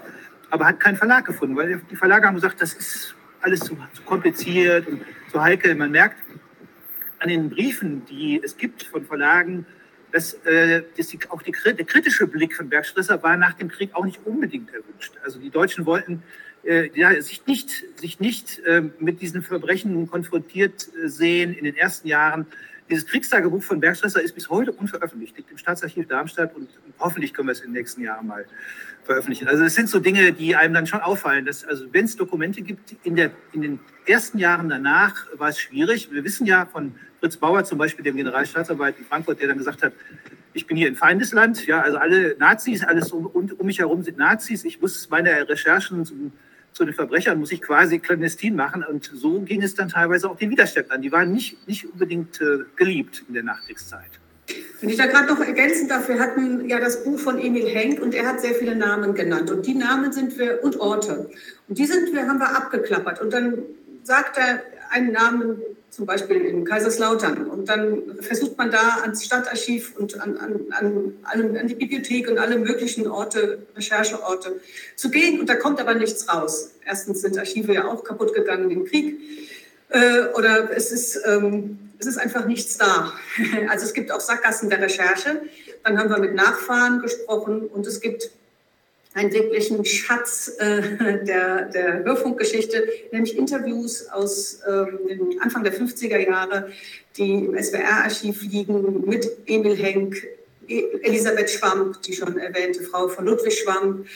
aber 0.50 0.66
hat 0.66 0.80
keinen 0.80 0.96
Verlag 0.96 1.26
gefunden, 1.26 1.56
weil 1.56 1.80
die 1.90 1.96
Verlage 1.96 2.26
haben 2.26 2.36
gesagt, 2.36 2.62
das 2.62 2.72
ist 2.74 3.14
alles 3.40 3.60
zu, 3.60 3.76
zu 3.92 4.02
kompliziert 4.02 4.86
und 4.86 5.02
zu 5.30 5.42
heikel. 5.42 5.74
Man 5.74 5.90
merkt 5.90 6.18
an 7.18 7.28
den 7.28 7.50
Briefen, 7.50 8.04
die 8.06 8.40
es 8.42 8.56
gibt 8.56 8.82
von 8.82 9.04
Verlagen, 9.04 9.66
dass, 10.12 10.34
äh, 10.44 10.82
dass 10.96 11.08
die, 11.08 11.18
auch 11.28 11.42
die, 11.42 11.52
der 11.52 11.84
kritische 11.84 12.26
Blick 12.26 12.56
von 12.56 12.68
Bergstresser 12.68 13.22
war 13.22 13.36
nach 13.36 13.54
dem 13.54 13.68
Krieg 13.68 13.90
auch 13.94 14.04
nicht 14.04 14.20
unbedingt 14.24 14.72
erwünscht. 14.72 15.14
Also 15.22 15.38
die 15.38 15.50
Deutschen 15.50 15.84
wollten 15.84 16.22
äh, 16.66 16.90
ja, 16.94 17.20
sich 17.20 17.46
nicht, 17.46 17.84
sich 17.98 18.20
nicht 18.20 18.60
äh, 18.60 18.82
mit 18.98 19.20
diesen 19.22 19.42
Verbrechen 19.42 20.08
konfrontiert 20.08 20.88
äh, 21.02 21.08
sehen 21.08 21.54
in 21.54 21.64
den 21.64 21.76
ersten 21.76 22.08
Jahren. 22.08 22.46
Dieses 22.88 23.06
Kriegstagebuch 23.06 23.62
von 23.62 23.80
Bergstresser 23.80 24.22
ist 24.22 24.34
bis 24.34 24.48
heute 24.48 24.72
unveröffentlicht, 24.72 25.36
liegt 25.36 25.50
im 25.50 25.58
Staatsarchiv 25.58 26.06
Darmstadt 26.06 26.54
und 26.54 26.68
hoffentlich 26.98 27.34
können 27.34 27.48
wir 27.48 27.52
es 27.52 27.60
in 27.60 27.68
den 27.68 27.74
nächsten 27.74 28.02
Jahren 28.02 28.28
mal 28.28 28.46
veröffentlichen. 29.02 29.48
Also 29.48 29.64
es 29.64 29.74
sind 29.74 29.88
so 29.88 29.98
Dinge, 29.98 30.32
die 30.32 30.54
einem 30.54 30.74
dann 30.74 30.86
schon 30.86 31.00
auffallen, 31.00 31.44
dass 31.46 31.64
also 31.64 31.86
wenn 31.92 32.04
es 32.04 32.16
Dokumente 32.16 32.62
gibt, 32.62 32.94
in, 33.02 33.16
der, 33.16 33.32
in 33.52 33.62
den 33.62 33.80
ersten 34.06 34.38
Jahren 34.38 34.68
danach 34.68 35.26
war 35.34 35.48
es 35.48 35.58
schwierig. 35.58 36.12
Wir 36.12 36.22
wissen 36.22 36.46
ja 36.46 36.66
von 36.66 36.94
Fritz 37.20 37.36
Bauer 37.36 37.64
zum 37.64 37.78
Beispiel, 37.78 38.04
dem 38.04 38.16
Generalstaatsanwalt 38.16 38.98
in 38.98 39.04
Frankfurt, 39.04 39.40
der 39.40 39.48
dann 39.48 39.58
gesagt 39.58 39.82
hat, 39.82 39.92
ich 40.52 40.66
bin 40.66 40.76
hier 40.76 40.88
in 40.88 40.96
Feindesland, 40.96 41.66
ja, 41.66 41.82
also 41.82 41.98
alle 41.98 42.36
Nazis, 42.38 42.82
alles 42.84 43.12
um, 43.12 43.26
um 43.26 43.66
mich 43.66 43.78
herum 43.78 44.02
sind 44.02 44.16
Nazis. 44.16 44.64
Ich 44.64 44.80
muss 44.80 45.10
meine 45.10 45.48
Recherchen 45.48 46.04
zum 46.04 46.32
zu 46.76 46.84
den 46.84 46.94
Verbrechern 46.94 47.40
muss 47.40 47.52
ich 47.52 47.62
quasi 47.62 47.98
clandestin 47.98 48.54
machen. 48.54 48.84
Und 48.84 49.10
so 49.14 49.40
ging 49.40 49.62
es 49.62 49.74
dann 49.74 49.88
teilweise 49.88 50.28
auch 50.28 50.36
den 50.36 50.50
Widerständlern. 50.50 51.00
Die 51.00 51.10
waren 51.10 51.32
nicht, 51.32 51.66
nicht 51.66 51.90
unbedingt 51.90 52.40
äh, 52.40 52.64
geliebt 52.76 53.24
in 53.28 53.34
der 53.34 53.42
Nachkriegszeit. 53.42 54.10
Wenn 54.80 54.90
ich 54.90 54.96
da 54.96 55.06
gerade 55.06 55.26
noch 55.26 55.40
ergänzen 55.40 55.88
darf, 55.88 56.08
wir 56.08 56.20
hatten 56.20 56.68
ja 56.68 56.78
das 56.78 57.02
Buch 57.02 57.18
von 57.18 57.38
Emil 57.38 57.66
Henk 57.66 58.00
und 58.00 58.14
er 58.14 58.28
hat 58.28 58.40
sehr 58.42 58.54
viele 58.54 58.76
Namen 58.76 59.14
genannt. 59.14 59.50
Und 59.50 59.66
die 59.66 59.74
Namen 59.74 60.12
sind 60.12 60.38
wir 60.38 60.62
und 60.62 60.78
Orte. 60.78 61.30
Und 61.66 61.78
die 61.78 61.86
sind 61.86 62.12
wir, 62.12 62.28
haben 62.28 62.38
wir 62.38 62.54
abgeklappert. 62.54 63.22
Und 63.22 63.32
dann 63.32 63.54
sagt 64.02 64.36
er 64.36 64.62
einen 64.90 65.12
Namen 65.12 65.56
zum 65.96 66.04
Beispiel 66.04 66.42
in 66.42 66.66
Kaiserslautern. 66.66 67.46
Und 67.46 67.70
dann 67.70 68.18
versucht 68.20 68.58
man 68.58 68.70
da 68.70 68.98
ans 69.00 69.24
Stadtarchiv 69.24 69.96
und 69.96 70.20
an, 70.20 70.36
an, 70.36 70.66
an, 71.22 71.56
an 71.56 71.66
die 71.66 71.74
Bibliothek 71.74 72.28
und 72.28 72.36
alle 72.36 72.58
möglichen 72.58 73.08
Orte, 73.08 73.66
Rechercheorte 73.74 74.60
zu 74.94 75.10
gehen. 75.10 75.40
Und 75.40 75.48
da 75.48 75.54
kommt 75.54 75.80
aber 75.80 75.94
nichts 75.94 76.28
raus. 76.28 76.72
Erstens 76.84 77.22
sind 77.22 77.38
Archive 77.38 77.72
ja 77.72 77.86
auch 77.86 78.04
kaputt 78.04 78.34
gegangen 78.34 78.70
im 78.70 78.84
Krieg. 78.84 79.18
Äh, 79.88 80.24
oder 80.34 80.70
es 80.76 80.92
ist, 80.92 81.18
ähm, 81.24 81.78
es 81.98 82.06
ist 82.06 82.18
einfach 82.18 82.44
nichts 82.44 82.76
da. 82.76 83.14
Also 83.70 83.86
es 83.86 83.94
gibt 83.94 84.12
auch 84.12 84.20
Sackgassen 84.20 84.68
der 84.68 84.82
Recherche. 84.82 85.40
Dann 85.82 85.98
haben 85.98 86.10
wir 86.10 86.18
mit 86.18 86.34
Nachfahren 86.34 87.00
gesprochen 87.00 87.68
und 87.68 87.86
es 87.86 88.02
gibt 88.02 88.30
einen 89.16 89.32
wirklichen 89.32 89.82
Schatz 89.86 90.52
äh, 90.58 91.24
der, 91.24 91.64
der 91.70 92.04
Hörfunkgeschichte, 92.04 92.86
nämlich 93.12 93.36
Interviews 93.36 94.08
aus 94.10 94.60
ähm, 94.68 95.38
Anfang 95.40 95.64
der 95.64 95.72
50er 95.72 96.18
Jahre, 96.18 96.70
die 97.16 97.46
im 97.46 97.56
SWR-Archiv 97.56 98.42
liegen 98.42 99.06
mit 99.06 99.26
Emil 99.46 99.74
Henk, 99.74 100.22
e, 100.68 100.82
Elisabeth 101.00 101.50
Schwamp, 101.50 102.02
die 102.02 102.12
schon 102.12 102.36
erwähnte 102.36 102.82
Frau 102.82 103.08
von 103.08 103.24
Ludwig 103.24 103.58
Schwamp 103.58 104.06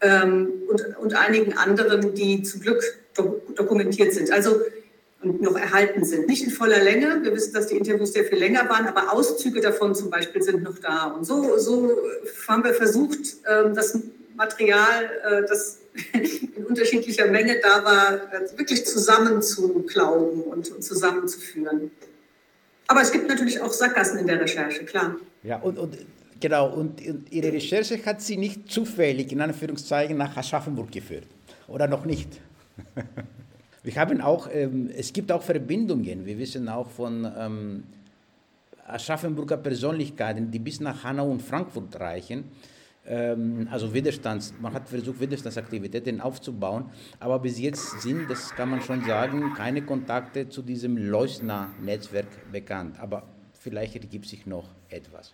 ähm, 0.00 0.50
und, 0.68 0.96
und 0.98 1.14
einigen 1.14 1.56
anderen, 1.56 2.14
die 2.14 2.42
zum 2.42 2.60
Glück 2.60 2.82
do 3.14 3.40
dokumentiert 3.54 4.12
sind. 4.12 4.32
Also 4.32 4.60
und 5.20 5.42
noch 5.42 5.56
erhalten 5.56 6.04
sind. 6.04 6.28
Nicht 6.28 6.44
in 6.44 6.50
voller 6.50 6.82
Länge. 6.82 7.20
Wir 7.22 7.34
wissen, 7.34 7.52
dass 7.52 7.66
die 7.66 7.76
Interviews 7.76 8.12
sehr 8.12 8.24
viel 8.24 8.38
länger 8.38 8.68
waren, 8.68 8.86
aber 8.86 9.12
Auszüge 9.12 9.60
davon 9.60 9.92
zum 9.96 10.10
Beispiel 10.10 10.42
sind 10.42 10.62
noch 10.62 10.78
da. 10.78 11.08
Und 11.08 11.24
so, 11.24 11.58
so 11.58 11.90
haben 12.46 12.62
wir 12.62 12.72
versucht, 12.72 13.18
ähm, 13.50 13.74
das 13.74 13.98
Material, 14.38 15.10
äh, 15.24 15.46
das 15.46 15.80
in 16.12 16.64
unterschiedlicher 16.64 17.26
Menge 17.26 17.60
da 17.60 17.84
war, 17.84 18.14
äh, 18.32 18.58
wirklich 18.58 18.86
zusammenzuklauben 18.86 20.42
und, 20.44 20.82
zusammenzuführen. 20.82 21.90
Aber 22.86 23.02
es 23.02 23.12
gibt 23.12 23.28
natürlich 23.28 23.60
auch 23.60 23.72
Sackgassen 23.72 24.18
in 24.20 24.26
der 24.28 24.40
Recherche, 24.40 24.84
klar. 24.84 25.16
Ja, 25.42 25.58
und, 25.58 25.76
und 25.76 25.98
genau, 26.40 26.72
und, 26.72 27.06
und 27.06 27.30
Ihre 27.30 27.52
Recherche 27.52 28.02
hat 28.06 28.22
Sie 28.22 28.36
nicht 28.38 28.70
zufällig, 28.70 29.30
in 29.32 29.40
Anführungszeichen, 29.40 30.16
nach 30.16 30.36
Aschaffenburg 30.36 30.90
geführt. 30.90 31.26
Oder 31.66 31.86
noch 31.88 32.06
nicht? 32.06 32.28
Wir 33.82 33.94
haben 33.96 34.20
auch, 34.20 34.48
ähm, 34.52 34.90
es 34.96 35.12
gibt 35.12 35.32
auch 35.32 35.42
Verbindungen. 35.42 36.26
Wir 36.26 36.38
wissen 36.38 36.68
auch 36.68 36.90
von 36.90 37.26
ähm, 37.38 37.84
Aschaffenburger 38.86 39.56
Persönlichkeiten, 39.56 40.50
die 40.50 40.58
bis 40.58 40.80
nach 40.80 41.04
Hanau 41.04 41.30
und 41.30 41.42
Frankfurt 41.42 41.98
reichen 41.98 42.44
also 43.70 43.94
Widerstands, 43.94 44.54
man 44.60 44.74
hat 44.74 44.88
versucht, 44.88 45.20
Widerstandsaktivitäten 45.20 46.20
aufzubauen, 46.20 46.90
aber 47.20 47.38
bis 47.38 47.58
jetzt 47.58 48.02
sind, 48.02 48.28
das 48.28 48.54
kann 48.54 48.68
man 48.68 48.82
schon 48.82 49.04
sagen, 49.04 49.54
keine 49.56 49.82
Kontakte 49.82 50.48
zu 50.48 50.62
diesem 50.62 50.96
Leusner-Netzwerk 50.96 52.52
bekannt. 52.52 53.00
Aber 53.00 53.22
vielleicht 53.58 53.94
ergibt 53.94 54.26
sich 54.26 54.46
noch 54.46 54.68
etwas. 54.90 55.32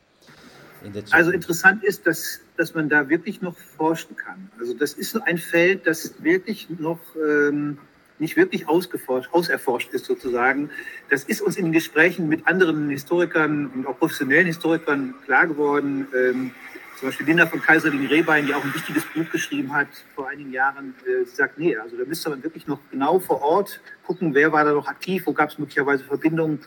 In 0.85 0.93
also 1.13 1.31
interessant 1.31 1.83
ist, 1.83 2.07
dass, 2.07 2.41
dass 2.57 2.75
man 2.75 2.89
da 2.89 3.09
wirklich 3.09 3.41
noch 3.41 3.57
forschen 3.57 4.17
kann. 4.17 4.51
Also 4.59 4.75
das 4.75 4.93
ist 4.93 5.17
ein 5.17 5.39
Feld, 5.39 5.87
das 5.87 6.23
wirklich 6.23 6.69
noch 6.79 7.01
ähm, 7.17 7.79
nicht 8.19 8.37
wirklich 8.37 8.69
ausgeforscht, 8.69 9.33
auserforscht 9.33 9.93
ist 9.93 10.05
sozusagen. 10.05 10.71
Das 11.11 11.25
ist 11.25 11.41
uns 11.41 11.57
in 11.57 11.73
Gesprächen 11.73 12.29
mit 12.29 12.47
anderen 12.47 12.91
Historikern 12.91 13.69
und 13.75 13.87
auch 13.87 13.99
professionellen 13.99 14.47
Historikern 14.47 15.15
klar 15.25 15.47
geworden. 15.47 16.07
Ähm, 16.15 16.51
zum 16.99 17.09
Beispiel 17.09 17.27
Linda 17.27 17.47
von 17.47 17.61
Kaiserling 17.61 18.07
Rehbein, 18.07 18.47
die 18.47 18.55
auch 18.55 18.65
ein 18.65 18.75
wichtiges 18.75 19.05
Buch 19.07 19.29
geschrieben 19.31 19.73
hat 19.73 19.89
vor 20.15 20.29
einigen 20.29 20.53
Jahren, 20.53 20.95
äh, 21.07 21.25
sagt, 21.25 21.59
nee, 21.59 21.77
also 21.77 21.97
da 21.97 22.05
müsste 22.05 22.31
man 22.31 22.43
wirklich 22.43 22.67
noch 22.67 22.79
genau 22.91 23.19
vor 23.19 23.43
Ort 23.43 23.81
gucken, 24.07 24.35
wer 24.35 24.53
war 24.53 24.65
da 24.65 24.73
noch 24.73 24.87
aktiv, 24.87 25.23
wo 25.27 25.33
gab 25.33 25.51
es 25.51 25.59
möglicherweise 25.59 26.05
Verbindungen. 26.05 26.61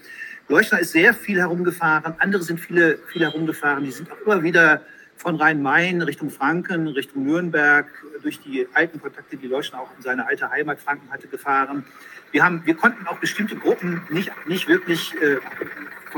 Leuchtner 0.50 0.80
ist 0.80 0.92
sehr 0.92 1.14
viel 1.14 1.40
herumgefahren, 1.40 2.16
andere 2.20 2.42
sind 2.42 2.60
viele, 2.60 3.00
viel 3.12 3.24
herumgefahren, 3.24 3.84
die 3.84 3.92
sind 3.92 4.12
auch 4.12 4.20
immer 4.26 4.44
wieder 4.44 4.82
von 5.18 5.36
Rhein-Main 5.36 6.02
Richtung 6.02 6.30
Franken, 6.30 6.88
Richtung 6.88 7.26
Nürnberg, 7.26 7.88
durch 8.22 8.40
die 8.40 8.68
alten 8.74 9.02
Kontakte, 9.02 9.36
die 9.36 9.48
Leuchtner 9.48 9.82
auch 9.82 9.90
in 9.98 10.04
seine 10.04 10.28
alte 10.28 10.50
Heimat 10.50 10.80
Franken 10.80 11.12
hatte, 11.12 11.28
gefahren. 11.28 11.86
Wir, 12.32 12.44
haben, 12.44 12.62
wir 12.66 12.76
konnten 12.76 13.08
auch 13.08 13.18
bestimmte 13.18 13.56
Gruppen 13.56 14.02
nicht, 14.10 14.32
nicht 14.48 14.68
wirklich 14.68 15.14
äh, 15.22 15.38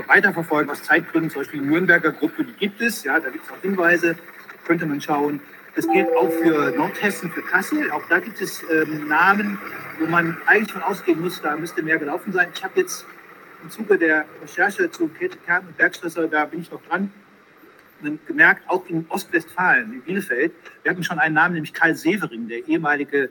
weiterverfolgen 0.08 0.70
aus 0.70 0.84
Zeitgründen. 0.84 1.30
Zum 1.30 1.42
Beispiel 1.42 1.62
die 1.62 1.68
Nürnberger 1.68 2.12
Gruppe, 2.12 2.44
die 2.44 2.54
gibt 2.54 2.82
es. 2.82 3.04
Ja, 3.04 3.20
da 3.20 3.30
gibt 3.30 3.46
es 3.46 3.52
auch 3.52 3.62
Hinweise, 3.62 4.16
könnte 4.66 4.86
man 4.86 5.02
schauen. 5.02 5.40
Das 5.76 5.88
gilt 5.88 6.10
auch 6.16 6.32
für 6.32 6.72
Nordhessen, 6.72 7.32
für 7.32 7.42
Kassel. 7.42 7.90
Auch 7.92 8.06
da 8.10 8.20
gibt 8.20 8.42
es 8.42 8.64
ähm, 8.70 9.08
Namen, 9.08 9.60
wo 10.00 10.08
man 10.08 10.38
eigentlich 10.46 10.74
von 10.74 10.82
ausgehen 10.82 11.22
muss, 11.22 11.42
da 11.42 11.56
müsste 11.56 11.84
mehr 11.84 11.98
gelaufen 11.98 12.34
sein. 12.34 12.50
Ich 12.54 12.64
habe 12.64 12.80
jetzt 12.80 13.06
im 13.64 13.70
Zuge 13.70 13.98
der 13.98 14.26
Recherche 14.42 14.90
zu 14.90 15.08
Käthe 15.08 15.38
Kern 15.46 15.68
und 15.68 15.78
Bergschlösser, 15.78 16.28
da 16.28 16.46
bin 16.46 16.62
ich 16.62 16.72
noch 16.72 16.82
dran, 16.84 17.12
gemerkt, 18.26 18.64
auch 18.68 18.88
in 18.88 19.06
Ostwestfalen, 19.10 19.94
in 19.94 20.02
Bielefeld, 20.02 20.54
wir 20.84 20.92
hatten 20.92 21.04
schon 21.04 21.20
einen 21.20 21.36
Namen, 21.36 21.56
nämlich 21.56 21.74
Karl 21.74 21.96
Severing, 21.96 22.48
der 22.48 22.68
ehemalige 22.68 23.30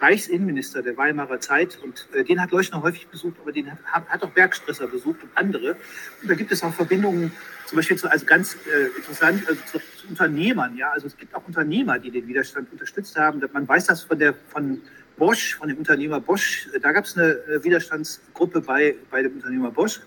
Reichsinnenminister 0.00 0.82
der 0.82 0.96
Weimarer 0.96 1.40
Zeit. 1.40 1.78
Und 1.82 2.08
äh, 2.14 2.24
den 2.24 2.40
hat 2.40 2.50
Leuschner 2.50 2.82
häufig 2.82 3.06
besucht, 3.08 3.36
aber 3.40 3.52
den 3.52 3.70
hat, 3.70 3.78
hat 3.86 4.22
auch 4.22 4.30
Bergstresser 4.30 4.86
besucht 4.86 5.22
und 5.22 5.30
andere. 5.34 5.76
Und 6.22 6.30
da 6.30 6.34
gibt 6.34 6.52
es 6.52 6.62
auch 6.62 6.72
Verbindungen, 6.72 7.32
zum 7.66 7.76
Beispiel 7.76 7.96
zu, 7.96 8.10
also 8.10 8.26
ganz 8.26 8.56
äh, 8.66 8.96
interessant, 8.96 9.46
also 9.48 9.60
zu, 9.66 9.78
zu, 9.78 10.08
Unternehmern. 10.08 10.76
Ja? 10.76 10.90
Also 10.90 11.06
es 11.06 11.16
gibt 11.16 11.34
auch 11.34 11.46
Unternehmer, 11.46 11.98
die 11.98 12.10
den 12.10 12.26
Widerstand 12.26 12.70
unterstützt 12.72 13.16
haben. 13.16 13.42
Man 13.52 13.66
weiß 13.66 13.86
das 13.86 14.02
von, 14.02 14.18
der, 14.18 14.34
von 14.48 14.80
Bosch, 15.16 15.54
von 15.56 15.68
dem 15.68 15.78
Unternehmer 15.78 16.20
Bosch. 16.20 16.68
Da 16.82 16.92
gab 16.92 17.04
es 17.04 17.16
eine 17.16 17.38
Widerstandsgruppe 17.62 18.60
bei, 18.60 18.96
bei 19.10 19.22
dem 19.22 19.34
Unternehmer 19.34 19.70
Bosch 19.70 20.00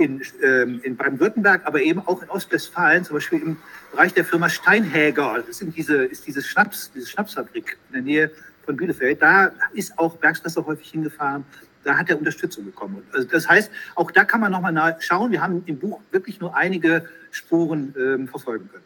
in, 0.00 0.22
ähm, 0.42 0.80
in 0.82 0.96
Baden-Württemberg, 0.96 1.62
aber 1.64 1.80
eben 1.80 2.00
auch 2.06 2.22
in 2.22 2.28
Ostwestfalen, 2.28 3.04
zum 3.04 3.16
Beispiel 3.16 3.40
im 3.40 3.56
Bereich 3.92 4.14
der 4.14 4.24
Firma 4.24 4.48
Steinhäger. 4.48 5.42
Das 5.46 5.58
sind 5.58 5.76
diese, 5.76 6.04
ist 6.04 6.26
diese 6.26 6.42
Schnaps, 6.42 6.90
diese 6.94 7.06
Schnapsfabrik 7.08 7.78
in 7.88 7.92
der 7.94 8.02
Nähe 8.02 8.30
von 8.64 8.76
Bielefeld. 8.76 9.22
Da 9.22 9.52
ist 9.72 9.98
auch 9.98 10.16
Bergstresser 10.16 10.64
häufig 10.66 10.90
hingefahren. 10.90 11.44
Da 11.84 11.96
hat 11.96 12.10
er 12.10 12.18
Unterstützung 12.18 12.64
bekommen. 12.64 13.02
Also 13.12 13.28
das 13.28 13.48
heißt, 13.48 13.70
auch 13.94 14.10
da 14.10 14.24
kann 14.24 14.40
man 14.40 14.50
nochmal 14.50 14.96
schauen. 15.00 15.30
Wir 15.30 15.40
haben 15.40 15.62
im 15.66 15.78
Buch 15.78 16.00
wirklich 16.10 16.40
nur 16.40 16.56
einige 16.56 17.08
Spuren 17.30 17.94
ähm, 17.96 18.28
verfolgen 18.28 18.68
können. 18.72 18.85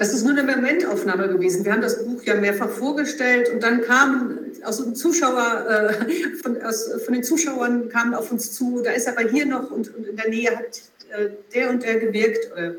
Das 0.00 0.14
ist 0.14 0.24
nur 0.24 0.32
eine 0.32 0.44
Momentaufnahme 0.44 1.28
gewesen. 1.28 1.62
Wir 1.62 1.72
haben 1.72 1.82
das 1.82 2.02
Buch 2.02 2.22
ja 2.22 2.34
mehrfach 2.34 2.70
vorgestellt 2.70 3.50
und 3.50 3.62
dann 3.62 3.82
kamen 3.82 4.50
aus 4.64 4.78
dem 4.78 4.94
Zuschauer, 4.94 5.66
äh, 5.68 6.36
von, 6.42 6.62
aus, 6.62 6.90
von, 7.04 7.12
den 7.12 7.22
Zuschauern 7.22 7.90
kamen 7.90 8.14
auf 8.14 8.32
uns 8.32 8.50
zu, 8.50 8.80
da 8.82 8.92
ist 8.92 9.06
aber 9.06 9.28
hier 9.28 9.44
noch 9.44 9.70
und, 9.70 9.94
und 9.94 10.06
in 10.06 10.16
der 10.16 10.30
Nähe 10.30 10.56
hat 10.56 10.80
äh, 11.10 11.28
der 11.54 11.68
und 11.68 11.82
der 11.82 11.98
gewirkt, 11.98 12.50
äh, 12.56 12.76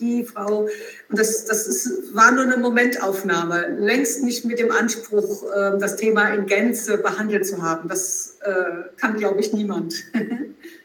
die 0.00 0.24
Frau. 0.24 0.68
Und 1.08 1.16
das, 1.16 1.44
das 1.44 1.68
ist, 1.68 2.12
war 2.12 2.32
nur 2.32 2.42
eine 2.42 2.56
Momentaufnahme, 2.56 3.76
längst 3.78 4.24
nicht 4.24 4.44
mit 4.44 4.58
dem 4.58 4.72
Anspruch, 4.72 5.44
äh, 5.44 5.78
das 5.78 5.94
Thema 5.94 6.34
in 6.34 6.46
Gänze 6.46 6.98
behandelt 6.98 7.46
zu 7.46 7.62
haben. 7.62 7.88
Das 7.88 8.38
äh, 8.42 8.98
kann, 9.00 9.16
glaube 9.16 9.38
ich, 9.38 9.52
niemand. 9.52 9.94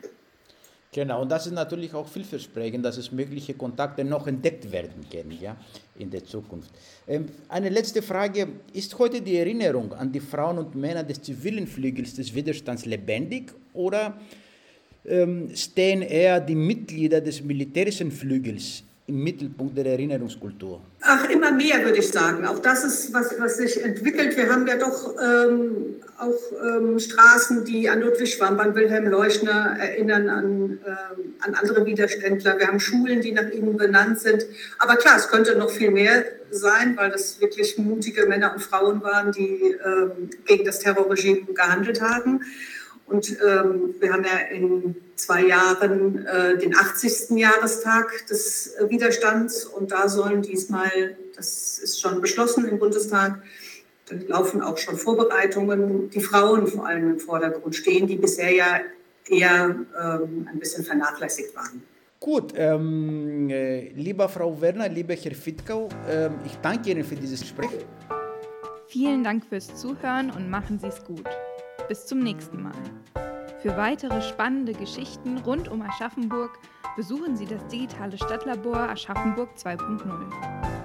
Genau, 0.91 1.21
und 1.21 1.29
das 1.29 1.45
ist 1.45 1.53
natürlich 1.53 1.93
auch 1.93 2.07
vielversprechend, 2.07 2.83
dass 2.83 2.97
es 2.97 3.11
mögliche 3.11 3.53
Kontakte 3.53 4.03
noch 4.03 4.25
entdeckt 4.25 4.71
werden 4.71 5.05
können 5.11 5.37
ja, 5.39 5.55
in 5.99 6.09
der 6.09 6.25
Zukunft. 6.25 6.71
Ähm, 7.07 7.27
eine 7.47 7.69
letzte 7.69 8.01
Frage. 8.01 8.47
Ist 8.73 8.97
heute 8.97 9.21
die 9.21 9.37
Erinnerung 9.37 9.93
an 9.93 10.11
die 10.11 10.19
Frauen 10.19 10.57
und 10.57 10.73
Männer 10.73 11.03
des 11.03 11.21
zivilen 11.21 11.67
Flügels 11.67 12.15
des 12.15 12.33
Widerstands 12.33 12.85
lebendig 12.85 13.51
oder 13.73 14.17
ähm, 15.05 15.51
stehen 15.55 16.01
eher 16.01 16.39
die 16.39 16.55
Mitglieder 16.55 17.21
des 17.21 17.43
militärischen 17.43 18.11
Flügels 18.11 18.83
im 19.05 19.23
Mittelpunkt 19.23 19.77
der 19.77 19.85
Erinnerungskultur? 19.85 20.81
Ach, 21.01 21.29
immer 21.29 21.51
mehr, 21.51 21.83
würde 21.83 21.99
ich 21.99 22.09
sagen. 22.09 22.45
Auch 22.45 22.59
das 22.59 22.83
ist 22.83 23.13
was, 23.13 23.33
was 23.39 23.57
sich 23.57 23.83
entwickelt. 23.83 24.35
Wir 24.37 24.49
haben 24.49 24.67
ja 24.67 24.77
doch 24.77 25.15
ähm, 25.21 25.98
auch 26.19 26.39
ähm, 26.63 26.99
Straßen, 26.99 27.65
die 27.65 27.89
an 27.89 28.01
Ludwig 28.01 28.33
Schwamp, 28.33 28.59
an 28.59 28.75
Wilhelm 28.75 29.07
Leuschner 29.07 29.77
erinnern, 29.79 30.29
an, 30.29 30.79
ähm, 30.85 31.35
an 31.39 31.53
andere 31.55 31.85
Widerständler. 31.85 32.59
Wir 32.59 32.67
haben 32.67 32.79
Schulen, 32.79 33.21
die 33.21 33.31
nach 33.31 33.49
ihnen 33.49 33.77
benannt 33.77 34.19
sind. 34.19 34.45
Aber 34.77 34.95
klar, 34.97 35.17
es 35.17 35.29
könnte 35.29 35.57
noch 35.57 35.69
viel 35.69 35.91
mehr 35.91 36.25
sein, 36.51 36.97
weil 36.97 37.11
das 37.11 37.39
wirklich 37.39 37.77
mutige 37.77 38.25
Männer 38.25 38.53
und 38.53 38.61
Frauen 38.61 39.01
waren, 39.01 39.31
die 39.31 39.75
ähm, 39.83 40.29
gegen 40.45 40.65
das 40.65 40.79
Terrorregime 40.79 41.53
gehandelt 41.53 42.01
haben. 42.01 42.41
Und 43.05 43.37
ähm, 43.41 43.95
wir 43.99 44.13
haben 44.13 44.23
ja 44.23 44.55
in 44.55 44.95
zwei 45.15 45.45
Jahren 45.45 46.25
äh, 46.27 46.57
den 46.57 46.75
80. 46.75 47.31
Jahrestag 47.31 48.27
des 48.27 48.75
äh, 48.75 48.89
Widerstands 48.89 49.65
und 49.65 49.91
da 49.91 50.07
sollen 50.07 50.43
diesmal, 50.43 51.17
das 51.35 51.79
ist 51.79 51.99
schon 51.99 52.21
beschlossen 52.21 52.67
im 52.67 52.77
Bundestag, 52.77 53.41
laufen 54.27 54.61
auch 54.61 54.77
schon 54.77 54.95
Vorbereitungen, 54.95 56.09
die 56.09 56.21
Frauen 56.21 56.67
vor 56.67 56.87
allem 56.87 57.11
im 57.11 57.19
Vordergrund 57.19 57.75
stehen, 57.75 58.07
die 58.07 58.15
bisher 58.15 58.51
ja 58.51 58.79
eher 59.27 59.75
ähm, 60.01 60.47
ein 60.51 60.59
bisschen 60.59 60.83
vernachlässigt 60.83 61.55
waren. 61.55 61.83
Gut, 62.19 62.53
ähm, 62.55 63.49
äh, 63.49 63.89
lieber 63.89 64.27
Frau 64.27 64.59
Werner, 64.59 64.89
lieber 64.89 65.13
Herr 65.13 65.33
Fittkau, 65.33 65.87
äh, 66.09 66.29
ich 66.45 66.55
danke 66.61 66.91
Ihnen 66.91 67.05
für 67.05 67.15
dieses 67.15 67.41
Gespräch. 67.41 67.69
Vielen 68.87 69.23
Dank 69.23 69.45
fürs 69.45 69.73
Zuhören 69.75 70.31
und 70.31 70.49
machen 70.49 70.79
Sie 70.79 70.87
es 70.87 71.03
gut. 71.05 71.25
Bis 71.87 72.05
zum 72.07 72.19
nächsten 72.19 72.63
Mal. 72.63 72.73
Für 73.61 73.77
weitere 73.77 74.21
spannende 74.21 74.73
Geschichten 74.73 75.37
rund 75.39 75.69
um 75.69 75.81
Aschaffenburg 75.81 76.51
besuchen 76.95 77.37
Sie 77.37 77.45
das 77.45 77.65
digitale 77.67 78.17
Stadtlabor 78.17 78.89
Aschaffenburg 78.89 79.49
2.0. 79.57 80.78